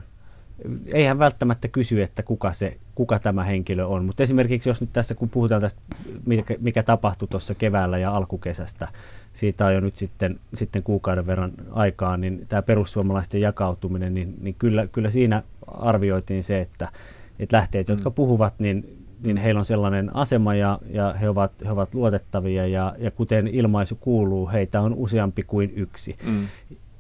[0.94, 4.94] Ei hän välttämättä kysy, että kuka, se, kuka tämä henkilö on, mutta esimerkiksi jos nyt
[4.94, 5.82] tässä, kun puhutaan tästä,
[6.26, 8.88] mikä, mikä tapahtui tuossa keväällä ja alkukesästä,
[9.34, 14.56] siitä on jo nyt sitten, sitten kuukauden verran aikaa, niin tämä perussuomalaisten jakautuminen, niin, niin
[14.60, 16.92] kyllä, kyllä siinä arvioitiin se, että,
[17.40, 18.14] että lähteet, jotka mm.
[18.14, 22.96] puhuvat, niin niin heillä on sellainen asema ja, ja he, ovat, he ovat luotettavia ja,
[22.98, 26.18] ja kuten ilmaisu kuuluu, heitä on useampi kuin yksi.
[26.24, 26.48] Mm.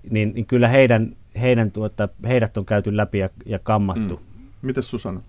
[0.09, 4.15] Niin, niin kyllä heidän, heidän tuota, heidät on käyty läpi ja, ja kammattu.
[4.15, 4.41] Mm.
[4.61, 5.21] Miten Susanna?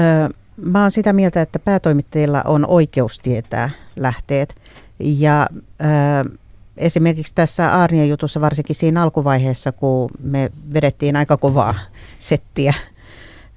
[0.00, 4.54] Öö, mä oon sitä mieltä, että päätoimittajilla on oikeus tietää lähteet.
[4.98, 5.48] Ja
[5.80, 6.32] öö,
[6.76, 11.74] esimerkiksi tässä Aarnien jutussa, varsinkin siinä alkuvaiheessa, kun me vedettiin aika kovaa
[12.18, 12.74] settiä,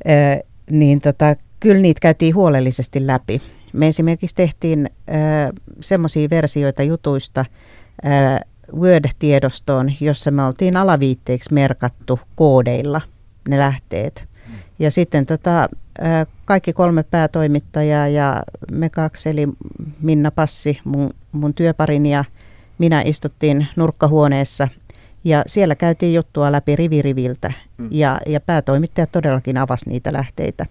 [0.10, 0.40] öö,
[0.72, 3.42] niin tota, kyllä niitä käytiin huolellisesti läpi.
[3.74, 5.16] Me esimerkiksi tehtiin äh,
[5.82, 7.46] semmoisia versioita jutuista
[8.06, 8.40] äh,
[8.76, 13.02] Word-tiedostoon, jossa me oltiin alaviitteeksi merkattu koodeilla
[13.48, 14.24] ne lähteet.
[14.80, 19.48] Ja sitten tota, äh, kaikki kolme päätoimittajaa ja me kaksi, eli
[20.02, 22.26] Minna Passi, mun, mun työparini ja
[22.78, 24.68] minä istuttiin nurkkahuoneessa
[25.24, 27.88] ja siellä käytiin juttua läpi riviriviltä mm.
[27.92, 30.66] ja, ja päätoimittaja todellakin avasi niitä lähteitä.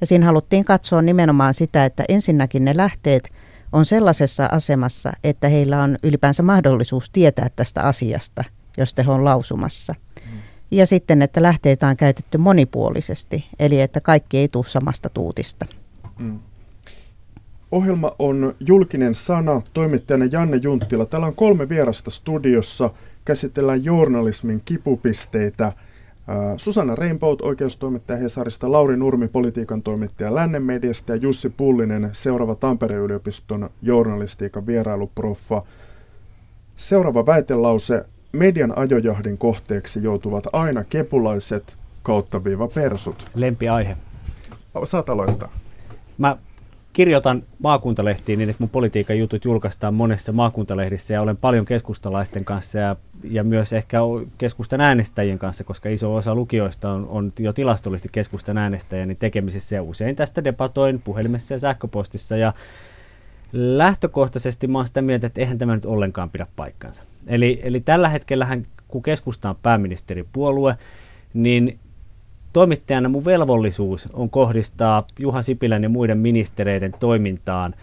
[0.00, 3.30] Ja siinä haluttiin katsoa nimenomaan sitä, että ensinnäkin ne lähteet
[3.72, 8.44] on sellaisessa asemassa, että heillä on ylipäänsä mahdollisuus tietää tästä asiasta,
[8.76, 9.94] josta he on lausumassa.
[10.32, 10.38] Mm.
[10.70, 15.66] Ja sitten, että lähteitä on käytetty monipuolisesti, eli että kaikki ei tule samasta tuutista.
[16.18, 16.38] Mm.
[17.72, 21.06] Ohjelma on julkinen sana, toimittajana Janne Junttila.
[21.06, 22.90] Täällä on kolme vierasta studiossa.
[23.28, 25.72] Käsitellään journalismin kipupisteitä–
[26.56, 33.02] Susanna Reinbout, oikeustoimittaja Hesarista, Lauri Nurmi, politiikan toimittaja Lännen mediasta ja Jussi Pullinen, seuraava Tampereen
[33.02, 35.62] yliopiston journalistiikan vierailuproffa.
[36.76, 43.26] Seuraava väitelause, median ajojahdin kohteeksi joutuvat aina kepulaiset kautta viiva persut.
[43.34, 43.96] Lempiaihe.
[44.84, 45.52] Saat aloittaa.
[46.18, 46.36] Mä
[46.92, 52.78] kirjoitan maakuntalehtiin niin, että mun politiikan jutut julkaistaan monessa maakuntalehdissä ja olen paljon keskustalaisten kanssa
[52.78, 53.98] ja, ja myös ehkä
[54.38, 59.76] keskustan äänestäjien kanssa, koska iso osa lukijoista on, on jo tilastollisesti keskustan äänestäjiä niin tekemisissä
[59.76, 62.52] ja usein tästä debatoin puhelimessa ja sähköpostissa ja
[63.52, 67.02] lähtökohtaisesti mä oon sitä mieltä, että eihän tämä nyt ollenkaan pidä paikkansa.
[67.26, 70.76] Eli, eli tällä hetkellä, kun keskusta on pääministeripuolue,
[71.34, 71.78] niin
[72.52, 77.74] toimittajana mun velvollisuus on kohdistaa Juha Sipilän ja muiden ministereiden toimintaan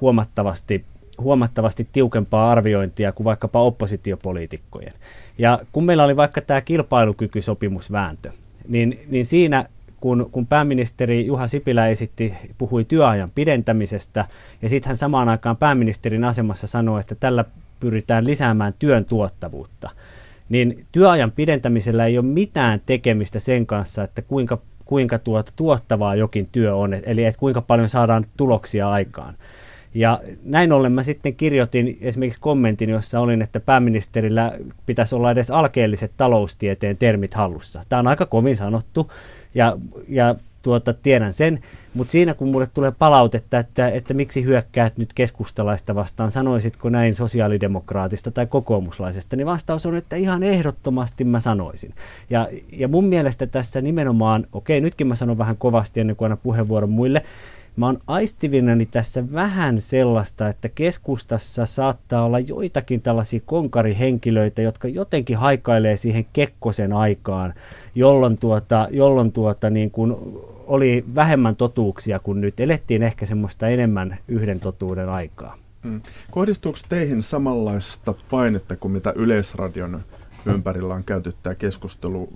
[0.00, 0.84] huomattavasti,
[1.18, 4.92] huomattavasti tiukempaa arviointia kuin vaikkapa oppositiopoliitikkojen.
[5.38, 8.30] Ja kun meillä oli vaikka tämä kilpailukykysopimusvääntö,
[8.68, 9.64] niin, niin siinä
[10.00, 14.24] kun, kun pääministeri Juha Sipilä esitti, puhui työajan pidentämisestä,
[14.62, 17.44] ja sitten hän samaan aikaan pääministerin asemassa sanoi, että tällä
[17.80, 19.90] pyritään lisäämään työn tuottavuutta–
[20.50, 26.48] niin työajan pidentämisellä ei ole mitään tekemistä sen kanssa, että kuinka, kuinka tuota, tuottavaa jokin
[26.52, 29.34] työ on, eli että kuinka paljon saadaan tuloksia aikaan.
[29.94, 34.52] Ja näin ollen mä sitten kirjoitin esimerkiksi kommentin, jossa olin, että pääministerillä
[34.86, 37.84] pitäisi olla edes alkeelliset taloustieteen termit hallussa.
[37.88, 39.12] Tämä on aika kovin sanottu
[39.54, 41.60] ja, ja tuota, tiedän sen,
[41.94, 47.14] mutta siinä kun mulle tulee palautetta, että, että miksi hyökkäät nyt keskustalaista vastaan, sanoisitko näin
[47.14, 51.94] sosiaalidemokraatista tai kokoomuslaisesta, niin vastaus on, että ihan ehdottomasti mä sanoisin.
[52.30, 56.36] Ja, ja mun mielestä tässä nimenomaan, okei nytkin mä sanon vähän kovasti ennen kuin aina
[56.36, 57.22] puheenvuoron muille,
[57.76, 65.36] mä oon aistivinani tässä vähän sellaista, että keskustassa saattaa olla joitakin tällaisia konkarihenkilöitä, jotka jotenkin
[65.36, 67.54] haikailee siihen Kekkosen aikaan,
[67.94, 70.16] jolloin, tuota, jolloin tuota, niin kuin
[70.66, 72.60] oli vähemmän totuuksia kuin nyt.
[72.60, 75.56] Elettiin ehkä semmoista enemmän yhden totuuden aikaa.
[75.82, 76.00] Mm.
[76.30, 80.00] Kohdistuuko teihin samanlaista painetta kuin mitä Yleisradion
[80.46, 82.28] ympärillä on käyty tämä keskustelu,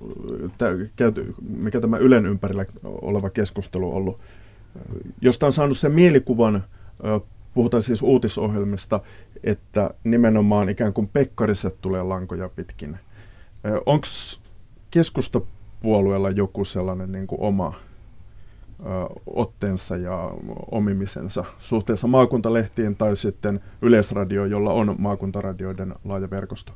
[0.58, 4.20] tämä, käyty, mikä tämä Ylen ympärillä oleva keskustelu on ollut,
[5.20, 6.64] josta on saanut sen mielikuvan,
[7.54, 9.00] puhutaan siis uutisohjelmista,
[9.44, 12.98] että nimenomaan ikään kuin pekkariset tulee lankoja pitkin.
[13.86, 14.06] Onko
[14.90, 17.74] keskustapuolueella joku sellainen niin kuin oma
[19.26, 20.30] otteensa ja
[20.70, 26.72] omimisensa suhteessa maakuntalehtiin tai sitten Yleisradio, jolla on maakuntaradioiden laaja verkosto?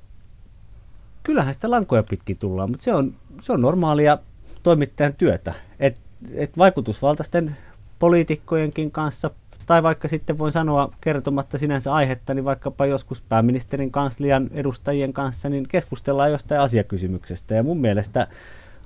[1.23, 4.19] Kyllähän sitä lankoja pitkin tullaan, mutta se on, se on normaalia
[4.63, 5.55] toimittajan työtä.
[5.81, 6.01] Et,
[6.35, 7.57] et vaikutusvaltaisten
[7.99, 9.31] poliitikkojenkin kanssa,
[9.67, 15.49] tai vaikka sitten voin sanoa kertomatta sinänsä aihetta, niin vaikkapa joskus pääministerin kanslian edustajien kanssa,
[15.49, 17.55] niin keskustellaan jostain asiakysymyksestä.
[17.55, 18.29] Ja mun mielestä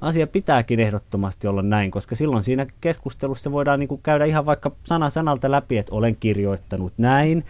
[0.00, 4.72] asia pitääkin ehdottomasti olla näin, koska silloin siinä keskustelussa voidaan niin kuin käydä ihan vaikka
[4.84, 7.44] sana sanalta läpi, että olen kirjoittanut näin,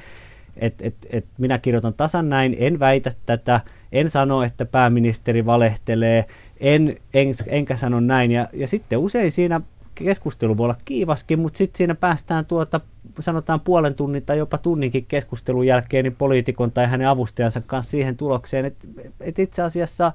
[0.56, 3.60] että et, et minä kirjoitan tasan näin, en väitä tätä,
[3.92, 6.24] en sano, että pääministeri valehtelee,
[6.60, 8.30] en, en, enkä sano näin.
[8.30, 9.60] Ja, ja sitten usein siinä
[9.94, 12.80] keskustelu voi olla kiivaskin, mutta sitten siinä päästään tuota,
[13.20, 18.16] sanotaan puolen tunnin tai jopa tunninkin keskustelun jälkeen niin poliitikon tai hänen avustajansa kanssa siihen
[18.16, 18.86] tulokseen, että,
[19.20, 20.12] että itse asiassa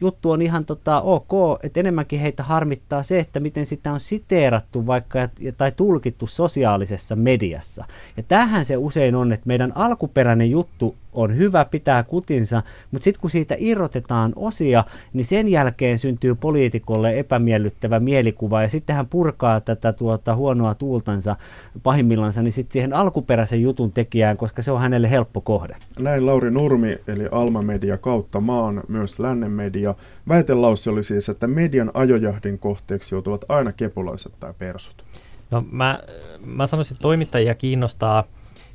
[0.00, 1.32] juttu on ihan tota, ok,
[1.62, 5.18] että enemmänkin heitä harmittaa se, että miten sitä on siteerattu vaikka
[5.56, 7.84] tai tulkittu sosiaalisessa mediassa.
[8.16, 13.20] Ja tähän se usein on, että meidän alkuperäinen juttu on hyvä, pitää kutinsa, mutta sitten
[13.20, 19.60] kun siitä irrotetaan osia, niin sen jälkeen syntyy poliitikolle epämiellyttävä mielikuva ja sitten hän purkaa
[19.60, 21.36] tätä tuota huonoa tuultansa
[21.82, 25.76] pahimmillansa niin sitten siihen alkuperäisen jutun tekijään, koska se on hänelle helppo kohde.
[25.98, 29.94] Näin Lauri Nurmi, eli Alma Media kautta maan, myös Lännen Media.
[30.28, 35.04] Väitelause oli siis, että median ajojahdin kohteeksi joutuvat aina kepulaiset tai persut.
[35.50, 35.98] No mä,
[36.44, 38.24] mä sanoisin, että toimittajia kiinnostaa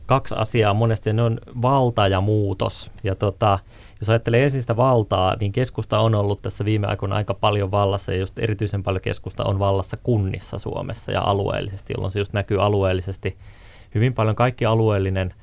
[0.09, 2.91] kaksi asiaa monesti, ne on valta ja muutos.
[3.03, 3.59] Ja tota,
[3.99, 8.11] jos ajattelee ensin sitä valtaa, niin keskusta on ollut tässä viime aikoina aika paljon vallassa,
[8.11, 12.63] ja just erityisen paljon keskusta on vallassa kunnissa Suomessa ja alueellisesti, jolloin se just näkyy
[12.63, 13.37] alueellisesti.
[13.95, 15.33] Hyvin paljon kaikki alueellinen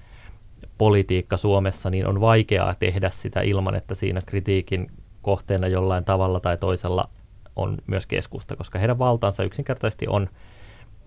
[0.79, 4.91] politiikka Suomessa, niin on vaikeaa tehdä sitä ilman, että siinä kritiikin
[5.23, 7.09] kohteena jollain tavalla tai toisella
[7.57, 10.29] on myös keskusta, koska heidän valtaansa yksinkertaisesti on–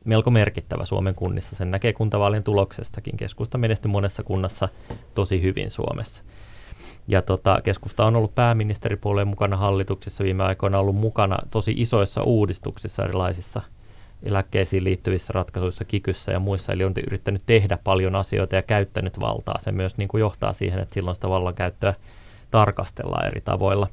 [0.06, 1.56] melko merkittävä Suomen kunnissa.
[1.56, 3.18] Sen näkee kuntavaalien tuloksestakin.
[3.18, 4.70] Keskusta menestyi monessa kunnassa
[5.16, 6.24] tosi hyvin Suomessa.
[7.08, 13.04] Ja tota, keskusta on ollut pääministeripuoleen mukana hallituksissa viime aikoina, ollut mukana tosi isoissa uudistuksissa
[13.04, 13.62] erilaisissa
[14.24, 19.60] eläkkeisiin liittyvissä ratkaisuissa, kikyssä ja muissa, eli on yrittänyt tehdä paljon asioita ja käyttänyt valtaa.
[19.60, 21.94] Se myös niin kuin johtaa siihen, että silloin sitä vallankäyttöä
[22.52, 23.88] tarkastellaan eri tavoilla.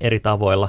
[0.00, 0.68] Eri tavoilla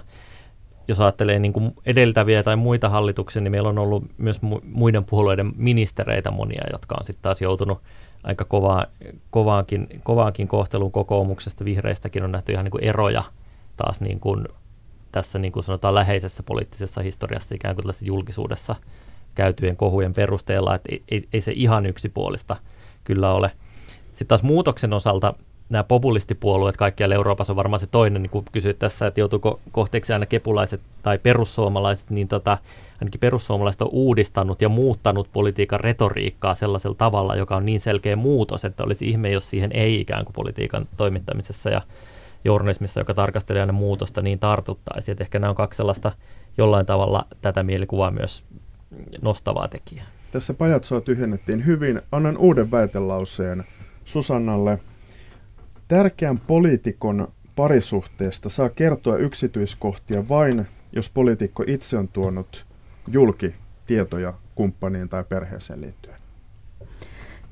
[0.89, 5.51] jos ajattelee niin kuin edeltäviä tai muita hallituksia, niin meillä on ollut myös muiden puolueiden
[5.55, 7.81] ministereitä monia, jotka on sitten taas joutunut
[8.23, 8.85] aika kovaa,
[9.29, 11.65] kovaankin, kovaankin kohteluun kokoomuksesta.
[11.65, 13.23] Vihreistäkin on nähty ihan niin kuin eroja
[13.77, 14.47] taas niin kuin
[15.11, 18.75] tässä niin kuin sanotaan läheisessä poliittisessa historiassa ikään kuin julkisuudessa
[19.35, 22.55] käytyjen kohujen perusteella, että ei, ei se ihan yksipuolista
[23.03, 23.51] kyllä ole.
[24.09, 25.33] Sitten taas muutoksen osalta
[25.69, 30.13] nämä populistipuolueet kaikkialla Euroopassa on varmaan se toinen, niin kuin kysyit tässä, että joutuuko kohteeksi
[30.13, 32.57] aina kepulaiset tai perussuomalaiset, niin tota,
[33.01, 38.65] ainakin perussuomalaiset on uudistanut ja muuttanut politiikan retoriikkaa sellaisella tavalla, joka on niin selkeä muutos,
[38.65, 41.81] että olisi ihme, jos siihen ei ikään kuin politiikan toimittamisessa ja
[42.45, 45.13] journalismissa, joka tarkastelee aina muutosta, niin tartuttaisiin.
[45.13, 46.11] Että ehkä nämä on kaksi sellaista
[46.57, 48.43] jollain tavalla tätä mielikuvaa myös
[49.21, 50.05] nostavaa tekijää.
[50.31, 52.01] Tässä pajatsoa tyhjennettiin hyvin.
[52.11, 53.63] Annan uuden väitelauseen
[54.05, 54.79] Susannalle.
[55.89, 62.65] Tärkeän poliitikon parisuhteesta saa kertoa yksityiskohtia vain, jos poliitikko itse on tuonut
[63.07, 63.55] julki
[63.87, 66.15] tietoja kumppaniin tai perheeseen liittyen.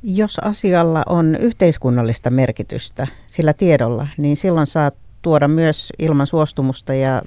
[0.04, 7.22] Jos asialla on yhteiskunnallista merkitystä sillä tiedolla, niin silloin saa tuoda myös ilman suostumusta ja,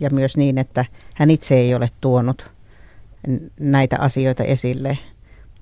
[0.00, 2.50] ja myös niin, että hän itse ei ole tuonut
[3.60, 4.98] näitä asioita esille.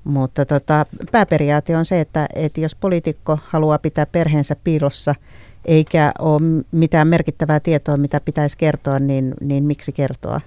[0.05, 5.15] Mutta tota, pääperiaate on se, että, että jos poliitikko haluaa pitää perheensä piilossa
[5.65, 10.41] eikä ole mitään merkittävää tietoa, mitä pitäisi kertoa, niin, niin miksi kertoa?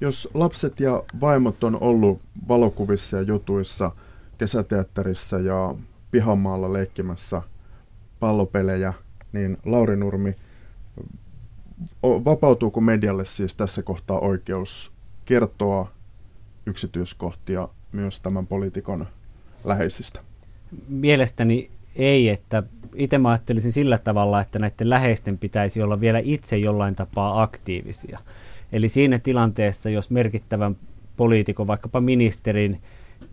[0.00, 3.90] Jos lapset ja vaimot on ollut valokuvissa ja jutuissa,
[4.38, 5.74] kesäteatterissa ja
[6.10, 7.42] pihamaalla leikkimässä
[8.20, 8.92] pallopelejä,
[9.32, 10.36] niin Lauri Nurmi,
[12.02, 14.92] vapautuuko medialle siis tässä kohtaa oikeus
[15.24, 15.92] kertoa
[16.66, 19.06] yksityiskohtia myös tämän poliitikon
[19.64, 20.20] läheisistä?
[20.88, 22.62] Mielestäni ei, että
[22.94, 28.18] itse mä ajattelisin sillä tavalla, että näiden läheisten pitäisi olla vielä itse jollain tapaa aktiivisia.
[28.72, 30.76] Eli siinä tilanteessa, jos merkittävän
[31.16, 32.80] poliitikon, vaikkapa ministerin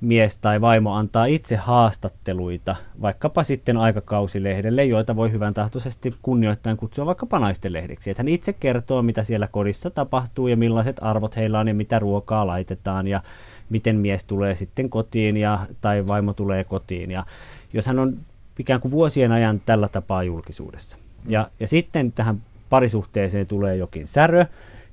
[0.01, 7.05] mies tai vaimo antaa itse haastatteluita, vaikkapa sitten aikakausilehdelle, joita voi hyvän tahtoisesti kunnioittain kutsua
[7.05, 8.09] vaikkapa naisten lehdeksi.
[8.09, 11.99] Että hän itse kertoo, mitä siellä kodissa tapahtuu ja millaiset arvot heillä on ja mitä
[11.99, 13.21] ruokaa laitetaan ja
[13.69, 17.11] miten mies tulee sitten kotiin ja, tai vaimo tulee kotiin.
[17.11, 17.25] Ja
[17.73, 18.17] jos hän on
[18.59, 20.97] ikään kuin vuosien ajan tällä tapaa julkisuudessa.
[21.27, 24.45] Ja, ja sitten tähän parisuhteeseen tulee jokin särö,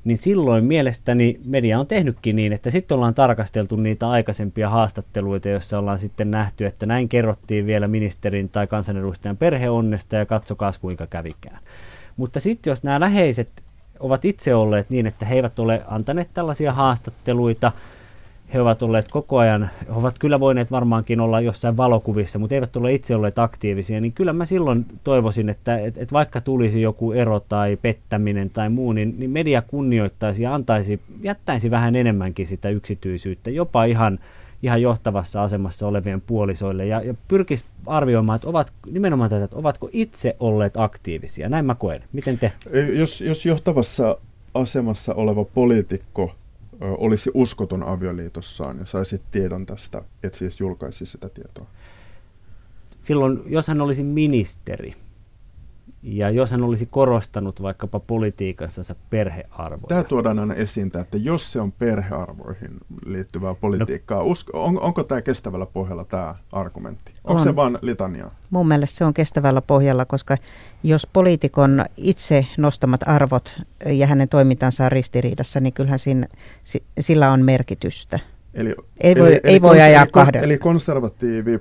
[0.05, 5.79] niin silloin mielestäni media on tehnytkin niin, että sitten ollaan tarkasteltu niitä aikaisempia haastatteluita, joissa
[5.79, 11.59] ollaan sitten nähty, että näin kerrottiin vielä ministerin tai kansanedustajan perheonnesta ja katsokaa kuinka kävikään.
[12.17, 13.49] Mutta sitten jos nämä läheiset
[14.01, 17.73] ovat itse olleet niin, että he eivät ole antaneet tällaisia haastatteluita,
[18.55, 22.77] he ovat olleet koko ajan, he ovat kyllä voineet varmaankin olla jossain valokuvissa, mutta eivät
[22.77, 27.12] ole itse olleet aktiivisia, niin kyllä mä silloin toivoisin, että et, et vaikka tulisi joku
[27.12, 32.69] ero tai pettäminen tai muu, niin, niin media kunnioittaisi ja antaisi, jättäisi vähän enemmänkin sitä
[32.69, 34.19] yksityisyyttä, jopa ihan,
[34.62, 39.88] ihan johtavassa asemassa olevien puolisoille ja, ja pyrkisi arvioimaan, että ovat nimenomaan tätä, että ovatko
[39.93, 41.49] itse olleet aktiivisia.
[41.49, 42.03] Näin mä koen.
[42.12, 42.53] Miten te?
[42.93, 44.19] Jos, jos johtavassa
[44.55, 46.35] asemassa oleva poliitikko
[46.81, 51.67] olisi uskoton avioliitossaan ja saisi tiedon tästä, et siis julkaisi sitä tietoa?
[52.99, 54.95] Silloin, jos hän olisi ministeri,
[56.05, 59.88] ja jos hän olisi korostanut vaikkapa politiikassansa perhearvoja.
[59.88, 62.71] Tämä tuodaan aina esiin, että jos se on perhearvoihin
[63.07, 67.12] liittyvää politiikkaa, no, usko, on, onko tämä kestävällä pohjalla tämä argumentti?
[67.25, 67.45] Onko on.
[67.45, 68.31] se vain litania?
[68.51, 70.37] Mun mielestä se on kestävällä pohjalla, koska
[70.83, 76.27] jos poliitikon itse nostamat arvot ja hänen toimintansa on ristiriidassa, niin kyllähän siinä,
[77.01, 78.19] sillä on merkitystä.
[78.55, 80.45] Eli, ei voi, eli, ei voi ajaa kahdella.
[80.45, 81.61] Eli konservatiivi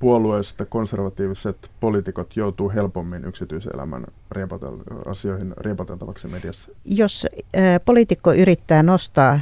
[0.00, 6.70] puolueesta konservatiiviset poliitikot joutuu helpommin yksityiselämän riepotel- asioihin riepoteltavaksi mediassa?
[6.84, 9.40] Jos äh, poliitikko yrittää nostaa äh,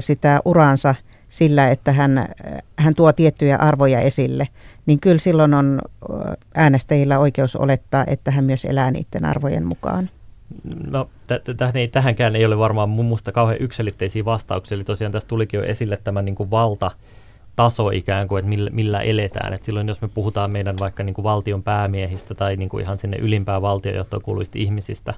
[0.00, 0.94] sitä uraansa
[1.28, 2.26] sillä, että hän, äh,
[2.76, 4.48] hän tuo tiettyjä arvoja esille,
[4.86, 5.80] niin kyllä silloin on
[6.54, 10.10] äänestäjillä oikeus olettaa, että hän myös elää niiden arvojen mukaan.
[10.90, 14.74] No, t- tähänkään ei ole varmaan mun musta kauhean yksilitteisiä vastauksia.
[14.74, 16.90] Eli tosiaan tässä tulikin jo esille tämä niin kuin valta,
[17.60, 19.52] taso ikään kuin, että millä, millä eletään.
[19.52, 22.98] Et silloin jos me puhutaan meidän vaikka niin kuin valtion päämiehistä tai niin kuin ihan
[22.98, 25.14] sinne ylimpään valtiojohtoon kuuluvista ihmisistä,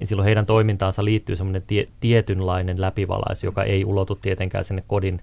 [0.00, 5.20] niin silloin heidän toimintaansa liittyy semmoinen tie, tietynlainen läpivalaisu, joka ei ulotu tietenkään sinne kodin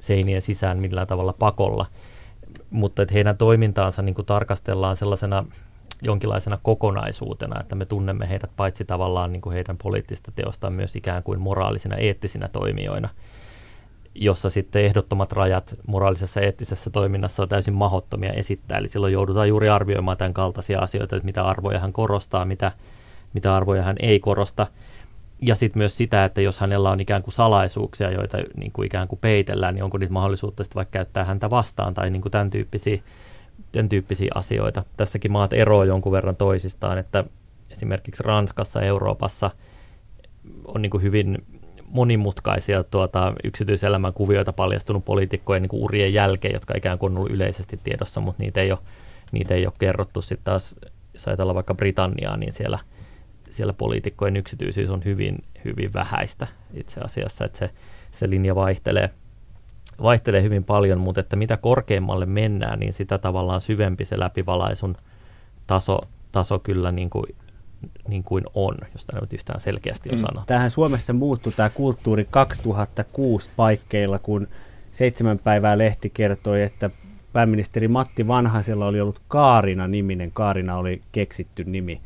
[0.00, 1.86] seinien sisään millään tavalla pakolla.
[2.70, 5.44] Mutta että heidän toimintaansa niin kuin tarkastellaan sellaisena
[6.02, 11.22] jonkinlaisena kokonaisuutena, että me tunnemme heidät paitsi tavallaan niin kuin heidän poliittista teostaan myös ikään
[11.22, 13.08] kuin moraalisina, eettisinä toimijoina–
[14.14, 18.78] jossa sitten ehdottomat rajat moraalisessa ja eettisessä toiminnassa on täysin mahottomia esittää.
[18.78, 22.72] Eli silloin joudutaan juuri arvioimaan tämän kaltaisia asioita, että mitä arvoja hän korostaa, mitä,
[23.34, 24.66] mitä arvoja hän ei korosta.
[25.40, 29.08] Ja sitten myös sitä, että jos hänellä on ikään kuin salaisuuksia, joita niin kuin ikään
[29.08, 32.50] kuin peitellään, niin onko niitä mahdollisuutta sitten vaikka käyttää häntä vastaan tai niin kuin tämän,
[32.50, 33.02] tyyppisiä,
[33.72, 34.84] tämän tyyppisiä asioita.
[34.96, 37.24] Tässäkin maat eroavat jonkun verran toisistaan, että
[37.70, 39.50] esimerkiksi Ranskassa, Euroopassa
[40.64, 41.44] on niin kuin hyvin
[41.92, 47.32] monimutkaisia tuota, yksityiselämän kuvioita paljastunut poliitikkojen niin kuin urien jälkeen, jotka ikään kuin on ollut
[47.32, 48.78] yleisesti tiedossa, mutta niitä ei ole,
[49.32, 50.22] niitä ei ole kerrottu.
[50.22, 50.76] Sitten taas,
[51.14, 52.78] jos ajatellaan vaikka Britanniaa, niin siellä,
[53.50, 57.70] siellä poliitikkojen yksityisyys on hyvin, hyvin vähäistä itse asiassa, että se,
[58.10, 59.10] se linja vaihtelee,
[60.02, 64.96] vaihtelee hyvin paljon, mutta että mitä korkeimmalle mennään, niin sitä tavallaan syvempi se läpivalaisun
[65.66, 65.98] taso,
[66.32, 67.26] taso kyllä niin kuin
[68.08, 70.20] niin kuin on, jos tämä nyt yhtään selkeästi on mm.
[70.20, 70.46] sanottu.
[70.46, 74.48] Tähän Suomessa muuttui tämä kulttuuri 2006 paikkeilla, kun
[74.92, 76.90] seitsemän päivää lehti kertoi, että
[77.32, 82.00] pääministeri Matti Vanhasella oli ollut Kaarina-niminen, Kaarina oli keksitty nimi,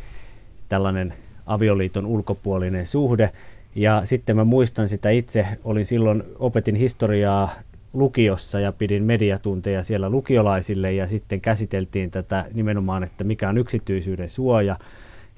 [0.69, 1.15] tällainen
[1.47, 3.31] avioliiton ulkopuolinen suhde.
[3.75, 7.51] Ja sitten mä muistan sitä itse, olin silloin, opetin historiaa
[7.93, 14.31] lukiossa ja pidin mediatunteja siellä lukiolaisille ja sitten käsiteltiin tätä nimenomaan, että mikä on yksityisyyden
[14.31, 14.77] suoja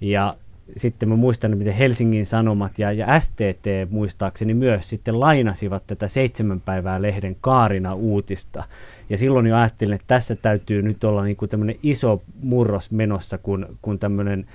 [0.01, 0.37] ja
[0.77, 6.61] sitten mä muistan, miten Helsingin Sanomat ja, ja STT muistaakseni myös sitten lainasivat tätä seitsemän
[6.61, 8.65] päivää lehden Kaarina uutista.
[9.11, 13.39] Ja silloin jo ajattelin, että tässä täytyy nyt olla niin kuin tämmöinen iso murros menossa,
[13.39, 14.47] kun, kun tämmöinen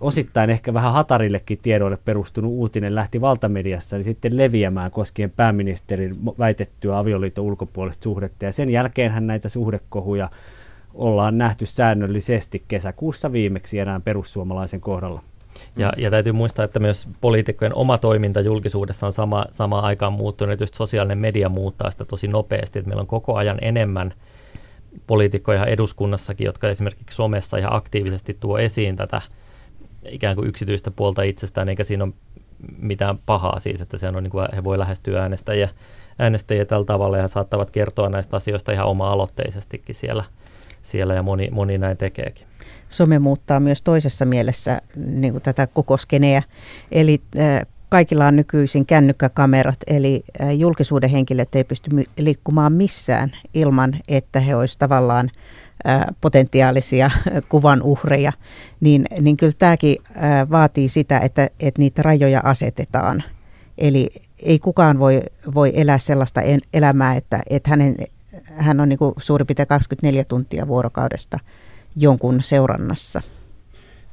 [0.00, 6.98] osittain ehkä vähän hatarillekin tiedoille perustunut uutinen lähti valtamediassa niin sitten leviämään koskien pääministerin väitettyä
[6.98, 8.44] avioliiton ulkopuolista suhdetta.
[8.44, 10.30] Ja sen jälkeenhän näitä suhdekohuja
[10.94, 15.22] ollaan nähty säännöllisesti kesäkuussa viimeksi enää perussuomalaisen kohdalla.
[15.76, 20.58] Ja, ja täytyy muistaa, että myös poliitikkojen oma toiminta julkisuudessa on sama, sama aikaan muuttunut.
[20.58, 24.14] Tietysti sosiaalinen media muuttaa sitä tosi nopeasti, että meillä on koko ajan enemmän
[25.06, 29.20] poliitikkoja eduskunnassakin, jotka esimerkiksi somessa ihan aktiivisesti tuo esiin tätä
[30.08, 32.12] ikään kuin yksityistä puolta itsestään, eikä siinä ole
[32.78, 35.68] mitään pahaa siis, että se on niin kuin, he voi lähestyä äänestäjiä
[36.18, 40.24] äänestäjiä tällä tavalla ja saattavat kertoa näistä asioista ihan oma-aloitteisestikin siellä,
[40.82, 42.46] siellä ja moni, moni näin tekeekin.
[42.88, 46.42] Some muuttaa myös toisessa mielessä niin kuin tätä koko skeneä.
[46.92, 53.92] Eli äh, kaikilla on nykyisin kännykkäkamerat, eli äh, julkisuuden henkilöt ei pysty liikkumaan missään ilman,
[54.08, 55.30] että he olisivat tavallaan
[55.88, 57.10] äh, potentiaalisia
[57.48, 58.32] kuvan uhreja,
[58.80, 59.96] niin, niin kyllä tämäkin
[60.50, 63.22] vaatii sitä, että, että niitä rajoja asetetaan.
[63.78, 64.10] Eli
[64.42, 65.22] ei kukaan voi,
[65.54, 66.40] voi elää sellaista
[66.74, 67.96] elämää, että, että hänen,
[68.56, 71.38] hän on niin kuin suurin piirtein 24 tuntia vuorokaudesta
[71.96, 73.22] jonkun seurannassa.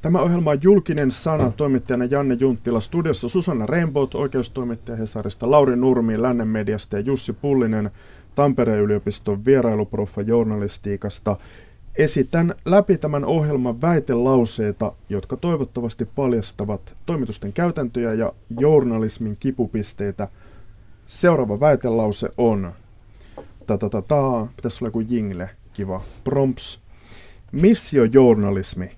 [0.02, 6.22] Tämä ohjelma on julkinen sana toimittajana Janne Junttila, studiossa Susanna Rainbow, oikeustoimittaja Hesarista, Lauri Nurmi
[6.22, 7.90] Lännen mediasta ja Jussi Pullinen
[8.34, 11.36] Tampereen yliopiston vierailuproffa journalistiikasta.
[11.96, 20.28] Esitän läpi tämän ohjelman väitelauseita, jotka toivottavasti paljastavat toimitusten käytäntöjä ja journalismin kipupisteitä.
[21.06, 22.72] Seuraava väitelause on,
[23.68, 26.80] ta ta ta ta, pitäisi olla joku jingle, kiva, prompts.
[27.52, 28.92] Missiojournalismi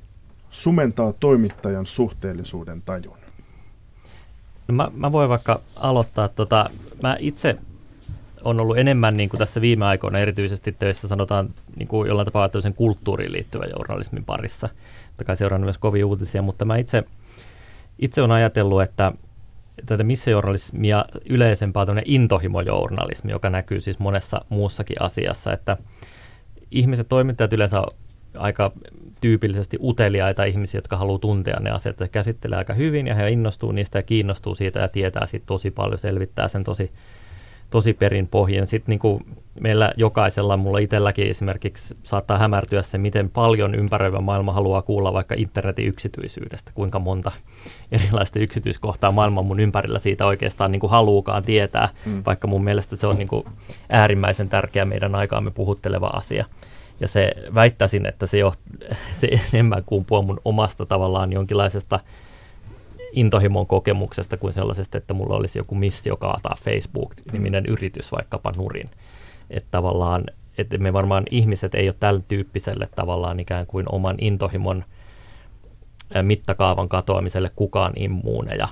[0.51, 3.19] sumentaa toimittajan suhteellisuuden tajun.
[4.69, 6.71] No mä, mä voin vaikka aloittaa, tota,
[7.03, 7.59] mä itse
[8.45, 12.51] on ollut enemmän niin kuin tässä viime aikoina erityisesti töissä sanotaan niin kuin jollain tapaa
[12.77, 14.69] kulttuuriin liittyvän journalismin parissa.
[15.09, 17.05] Totta kai seuraan myös kovia uutisia, mutta mä itse,
[17.99, 19.13] itse olen ajatellut, että
[19.87, 25.77] tätä missiojournalismia yleisempää intohimojournalismi, joka näkyy siis monessa muussakin asiassa, että
[26.71, 27.83] ihmiset, toimittajat yleensä
[28.37, 28.73] aika
[29.21, 33.73] tyypillisesti uteliaita ihmisiä, jotka haluaa tuntea ne asiat, että käsittelee aika hyvin ja he innostuu
[33.73, 36.91] niistä ja kiinnostuu siitä ja tietää siitä tosi paljon, selvittää sen tosi
[37.71, 38.67] tosi perin pohjin.
[38.67, 39.25] Sitten niin kuin
[39.61, 45.35] meillä jokaisella, mulla itselläkin esimerkiksi saattaa hämärtyä se, miten paljon ympäröivä maailma haluaa kuulla vaikka
[45.39, 47.33] internetin yksityisyydestä, kuinka monta
[47.93, 52.23] erilaista yksityiskohtaa maailman mun ympärillä siitä oikeastaan niin kuin haluukaan tietää, mm.
[52.27, 53.45] vaikka mun mielestä se on niin kuin
[53.91, 56.45] äärimmäisen tärkeä meidän aikaamme puhutteleva asia.
[57.01, 58.53] Ja se väittäisin, että se, jo,
[59.21, 62.01] se enemmän kumpuaa mun omasta tavallaan jonkinlaisesta
[63.13, 67.73] intohimon kokemuksesta kuin sellaisesta, että mulla olisi joku missio kaataa Facebook-niminen mm.
[67.73, 68.91] yritys vaikkapa nurin.
[69.51, 70.25] Että tavallaan,
[70.59, 74.85] että me varmaan ihmiset ei ole tällä tyyppiselle tavallaan ikään kuin oman intohimon
[76.23, 78.69] mittakaavan katoamiselle kukaan immuuneja.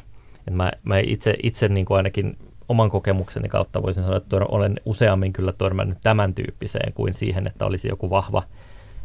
[0.48, 2.36] Et mä, mä itse, itse niin kuin ainakin
[2.68, 7.66] oman kokemukseni kautta voisin sanoa, että olen useammin kyllä törmännyt tämän tyyppiseen kuin siihen, että
[7.66, 8.42] olisi joku vahva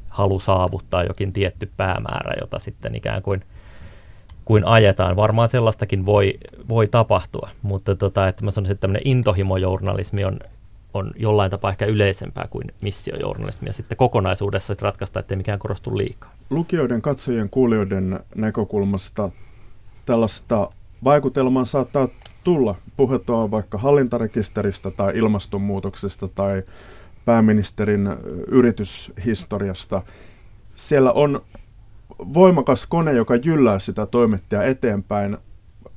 [0.10, 3.44] halu saavuttaa jokin tietty päämäärä, jota sitten ikään kuin–
[4.46, 5.16] kuin ajetaan.
[5.16, 6.34] Varmaan sellaistakin voi,
[6.70, 10.40] voi tapahtua, mutta tota, että mä sanoisin, että tämmöinen intohimojournalismi on,
[10.94, 15.98] on jollain tapaa ehkä yleisempää kuin missiojournalismi ja sitten kokonaisuudessa että ratkaista, ettei mikään korostu
[15.98, 16.34] liikaa.
[16.50, 19.30] Lukijoiden, katsojien, kuulijoiden näkökulmasta
[20.06, 20.70] tällaista
[21.04, 22.08] vaikutelmaa saattaa
[22.44, 22.76] tulla.
[22.98, 26.64] Puhutaan vaikka hallintarekisteristä tai ilmastonmuutoksesta tai
[27.26, 28.10] pääministerin
[28.48, 30.02] yrityshistoriasta.
[30.76, 31.42] Siellä on
[32.34, 35.38] voimakas kone, joka jyllää sitä toimittajaa eteenpäin,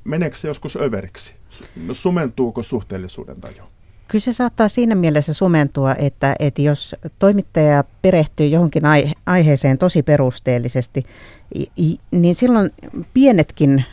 [0.03, 1.33] meneekö se joskus överiksi?
[1.91, 3.63] Sumentuuko suhteellisuuden taju?
[4.07, 8.83] Kyllä se saattaa siinä mielessä sumentua, että, että jos toimittaja perehtyy johonkin
[9.25, 11.03] aiheeseen tosi perusteellisesti,
[12.11, 12.69] niin silloin
[13.13, 13.85] pienetkin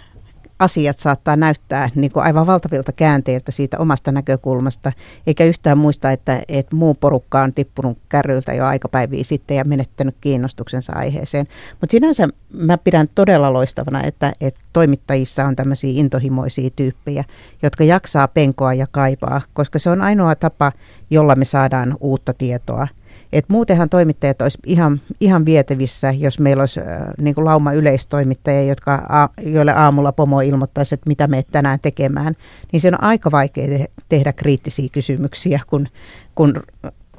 [0.65, 4.93] asiat saattaa näyttää niin kuin aivan valtavilta käänteiltä siitä omasta näkökulmasta,
[5.27, 10.17] eikä yhtään muista, että, että muu porukka on tippunut kärryiltä jo aikapäiviä sitten ja menettänyt
[10.21, 11.47] kiinnostuksensa aiheeseen.
[11.71, 17.25] Mutta sinänsä mä pidän todella loistavana, että, että toimittajissa on tämmöisiä intohimoisia tyyppejä,
[17.62, 20.73] jotka jaksaa penkoa ja kaipaa, koska se on ainoa tapa,
[21.11, 22.89] jolla me saadaan uutta tietoa–
[23.35, 26.87] et muutenhan toimittajat olisi ihan, ihan vietävissä, jos meillä olisi äh,
[27.18, 32.35] niin kuin lauma yleistoimittajia, jotka, a, joille aamulla pomo ilmoittaisi, että mitä me tänään tekemään.
[32.72, 35.89] Niin se on aika vaikea te- tehdä kriittisiä kysymyksiä, kun,
[36.35, 36.62] kun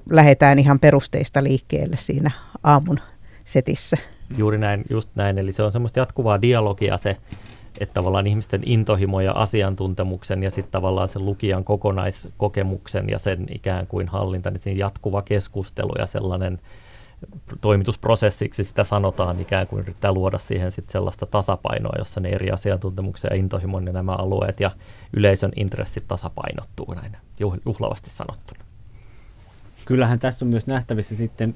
[0.09, 2.32] lähdetään ihan perusteista liikkeelle siinä
[2.63, 2.99] aamun
[3.43, 3.97] setissä.
[4.38, 5.38] Juuri näin, just näin.
[5.38, 7.18] Eli se on semmoista jatkuvaa dialogia se
[7.80, 13.88] että tavallaan ihmisten intohimo ja asiantuntemuksen ja sitten tavallaan sen lukijan kokonaiskokemuksen ja sen ikään
[13.88, 16.59] kuin hallinta, niin siinä jatkuva keskustelu ja sellainen
[17.61, 23.30] toimitusprosessiksi sitä sanotaan, ikään kuin yrittää luoda siihen sitten sellaista tasapainoa, jossa ne eri asiantuntemuksen
[23.32, 24.71] ja intohimon ja nämä alueet ja
[25.13, 27.17] yleisön intressit tasapainottuu näin
[27.65, 28.59] juhlavasti sanottuna.
[29.86, 31.55] Kyllähän tässä on myös nähtävissä sitten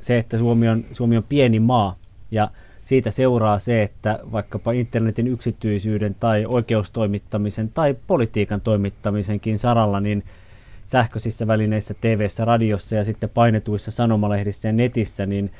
[0.00, 1.96] se, että Suomi on, Suomi on pieni maa
[2.30, 2.50] ja
[2.86, 10.24] siitä seuraa se, että vaikkapa internetin yksityisyyden tai oikeustoimittamisen tai politiikan toimittamisenkin saralla, niin
[10.84, 15.50] sähköisissä välineissä, tv radiossa ja sitten painetuissa sanomalehdissä ja netissä, niin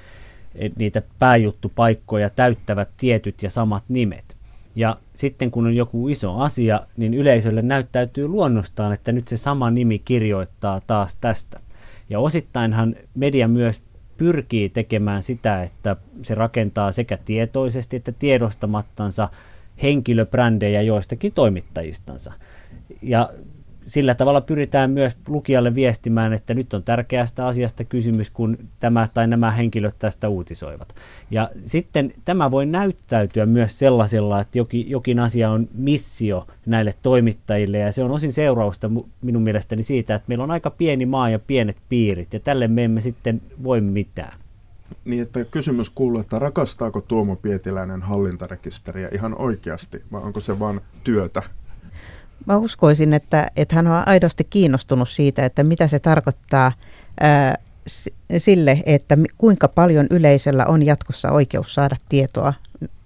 [0.76, 4.36] niitä pääjuttupaikkoja täyttävät tietyt ja samat nimet.
[4.76, 9.70] Ja sitten kun on joku iso asia, niin yleisölle näyttäytyy luonnostaan, että nyt se sama
[9.70, 11.60] nimi kirjoittaa taas tästä.
[12.10, 13.82] Ja osittainhan media myös
[14.16, 19.28] pyrkii tekemään sitä, että se rakentaa sekä tietoisesti että tiedostamattansa
[19.82, 22.32] henkilöbrändejä joistakin toimittajistansa.
[23.02, 23.30] Ja
[23.86, 29.26] sillä tavalla pyritään myös lukijalle viestimään, että nyt on tärkeästä asiasta kysymys, kun tämä tai
[29.26, 30.94] nämä henkilöt tästä uutisoivat.
[31.30, 37.78] Ja sitten tämä voi näyttäytyä myös sellaisella, että jokin, jokin asia on missio näille toimittajille,
[37.78, 38.90] ja se on osin seurausta
[39.22, 42.84] minun mielestäni siitä, että meillä on aika pieni maa ja pienet piirit, ja tälle me
[42.84, 44.38] emme sitten voi mitään.
[45.04, 50.80] Niin, että kysymys kuuluu, että rakastaako Tuomo Pietiläinen hallintarekisteriä ihan oikeasti, vai onko se vain
[51.04, 51.42] työtä?
[52.46, 56.72] Mä uskoisin, että, että hän on aidosti kiinnostunut siitä, että mitä se tarkoittaa
[57.20, 57.58] ää,
[58.38, 62.54] sille, että kuinka paljon yleisöllä on jatkossa oikeus saada tietoa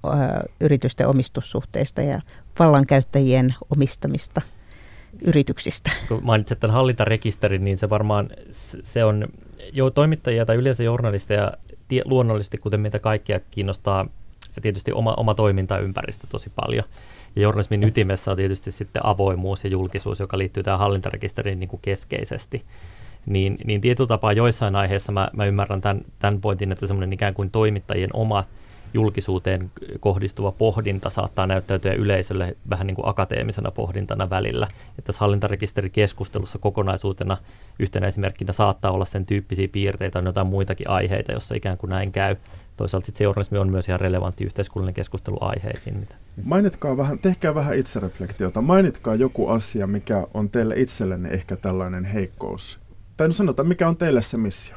[0.06, 2.20] ää, yritysten omistussuhteista ja
[2.58, 4.42] vallankäyttäjien omistamista
[5.24, 5.90] yrityksistä.
[6.08, 8.30] Kun mainitsit tämän hallintarekisterin, niin se varmaan
[8.82, 9.28] se on
[9.72, 11.52] jo toimittajia tai yleensä journalisteja
[11.88, 14.06] tie, luonnollisesti, kuten meitä kaikkia kiinnostaa
[14.62, 16.84] tietysti oma, oma toimintaympäristö tosi paljon.
[17.36, 21.80] Ja journalismin ytimessä on tietysti sitten avoimuus ja julkisuus, joka liittyy tähän hallintarekisteriin niin kuin
[21.82, 22.64] keskeisesti.
[23.26, 27.34] Niin, niin tietyllä tapaa joissain aiheissa mä, mä ymmärrän tämän, tämän pointin, että semmoinen ikään
[27.34, 28.44] kuin toimittajien oma
[28.94, 29.70] julkisuuteen
[30.00, 34.68] kohdistuva pohdinta saattaa näyttäytyä yleisölle vähän niin kuin akateemisena pohdintana välillä.
[34.88, 37.36] Että tässä hallintarekisterikeskustelussa kokonaisuutena
[37.78, 42.12] yhtenä esimerkkinä saattaa olla sen tyyppisiä piirteitä, on jotain muitakin aiheita, jossa ikään kuin näin
[42.12, 42.36] käy
[42.80, 45.96] toisaalta sitten journalismi on myös ihan relevantti yhteiskunnallinen keskustelu aiheisiin.
[45.96, 46.14] Mitä
[46.44, 48.62] Mainitkaa vähän, tehkää vähän itsereflektiota.
[48.62, 52.80] Mainitkaa joku asia, mikä on teille itsellenne ehkä tällainen heikkous.
[53.16, 54.76] Tai no sanotaan, mikä on teille se missio?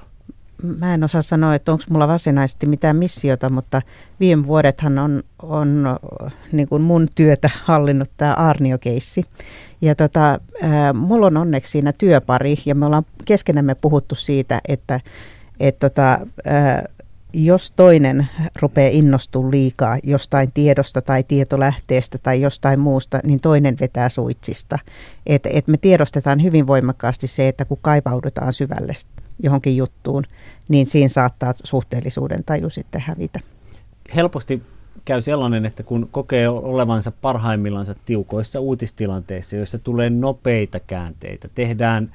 [0.80, 3.82] Mä en osaa sanoa, että onko mulla varsinaisesti mitään missiota, mutta
[4.20, 6.00] viime vuodethan on, on
[6.52, 9.26] niin kuin mun työtä hallinnut tämä Arnio-keissi.
[9.82, 10.40] Ja tota,
[10.94, 15.00] mulla on onneksi siinä työpari ja me ollaan keskenämme puhuttu siitä, että
[15.60, 16.20] et tota,
[17.34, 18.28] jos toinen
[18.62, 24.80] rupeaa innostumaan liikaa jostain tiedosta tai tietolähteestä tai jostain muusta, niin toinen vetää suitsista.
[25.26, 28.94] Et, et me tiedostetaan hyvin voimakkaasti se, että kun kaipaudutaan syvälle
[29.44, 30.24] johonkin juttuun,
[30.68, 33.40] niin siinä saattaa suhteellisuuden taju sitten hävitä.
[34.16, 34.62] Helposti
[35.06, 42.12] käy sellainen, että kun kokee olevansa parhaimmillansa tiukoissa uutistilanteissa, joissa tulee nopeita käänteitä, tehdään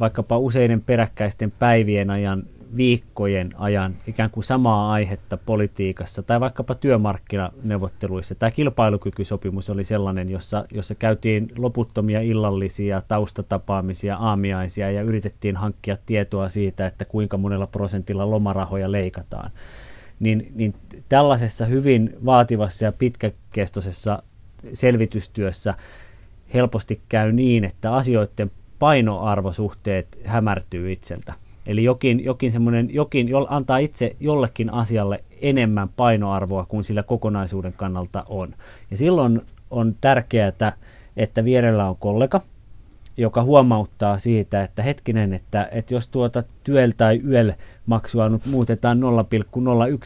[0.00, 2.42] vaikkapa useiden peräkkäisten päivien ajan
[2.76, 8.34] viikkojen ajan ikään kuin samaa aihetta politiikassa tai vaikkapa työmarkkinaneuvotteluissa.
[8.34, 16.48] Tämä kilpailukykysopimus oli sellainen, jossa, jossa käytiin loputtomia illallisia taustatapaamisia, aamiaisia ja yritettiin hankkia tietoa
[16.48, 19.50] siitä, että kuinka monella prosentilla lomarahoja leikataan.
[20.20, 20.74] Niin, niin
[21.08, 24.22] tällaisessa hyvin vaativassa ja pitkäkestoisessa
[24.74, 25.74] selvitystyössä
[26.54, 31.34] helposti käy niin, että asioiden painoarvosuhteet hämärtyy itseltä.
[31.66, 37.72] Eli jokin, jokin, semmoinen, jokin jo, antaa itse jollekin asialle enemmän painoarvoa kuin sillä kokonaisuuden
[37.72, 38.54] kannalta on.
[38.90, 39.40] Ja silloin
[39.70, 40.52] on tärkeää,
[41.16, 42.40] että vierellä on kollega,
[43.16, 47.52] joka huomauttaa siitä, että hetkinen, että, että jos tuota työl tai yöl
[47.86, 49.00] maksua nyt muutetaan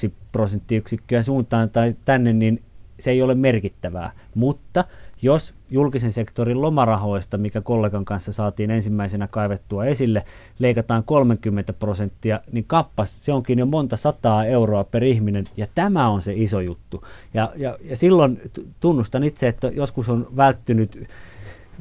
[0.07, 2.63] 0,01 prosenttiyksikköä suuntaan tai tänne, niin
[3.01, 4.13] se ei ole merkittävää.
[4.35, 4.85] Mutta
[5.23, 10.25] jos julkisen sektorin lomarahoista, mikä kollegan kanssa saatiin ensimmäisenä kaivettua esille,
[10.59, 16.09] leikataan 30 prosenttia, niin kappas, se onkin jo monta sataa euroa per ihminen, ja tämä
[16.09, 17.05] on se iso juttu.
[17.35, 18.41] Ja, ja, ja silloin
[18.81, 21.09] tunnustan itse, että joskus on välttynyt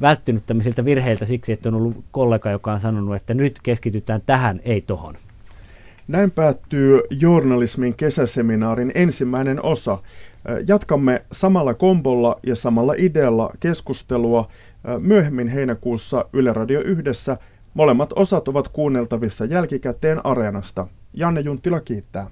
[0.00, 4.60] välttynyt tämmöisiltä virheiltä siksi, että on ollut kollega, joka on sanonut, että nyt keskitytään tähän,
[4.64, 5.16] ei tohon.
[6.12, 9.98] Näin päättyy journalismin kesäseminaarin ensimmäinen osa.
[10.68, 14.48] Jatkamme samalla kombolla ja samalla idealla keskustelua
[14.98, 17.36] myöhemmin heinäkuussa Yle Radio yhdessä.
[17.74, 20.86] Molemmat osat ovat kuunneltavissa jälkikäteen Areenasta.
[21.14, 22.30] Janne Junttila kiittää.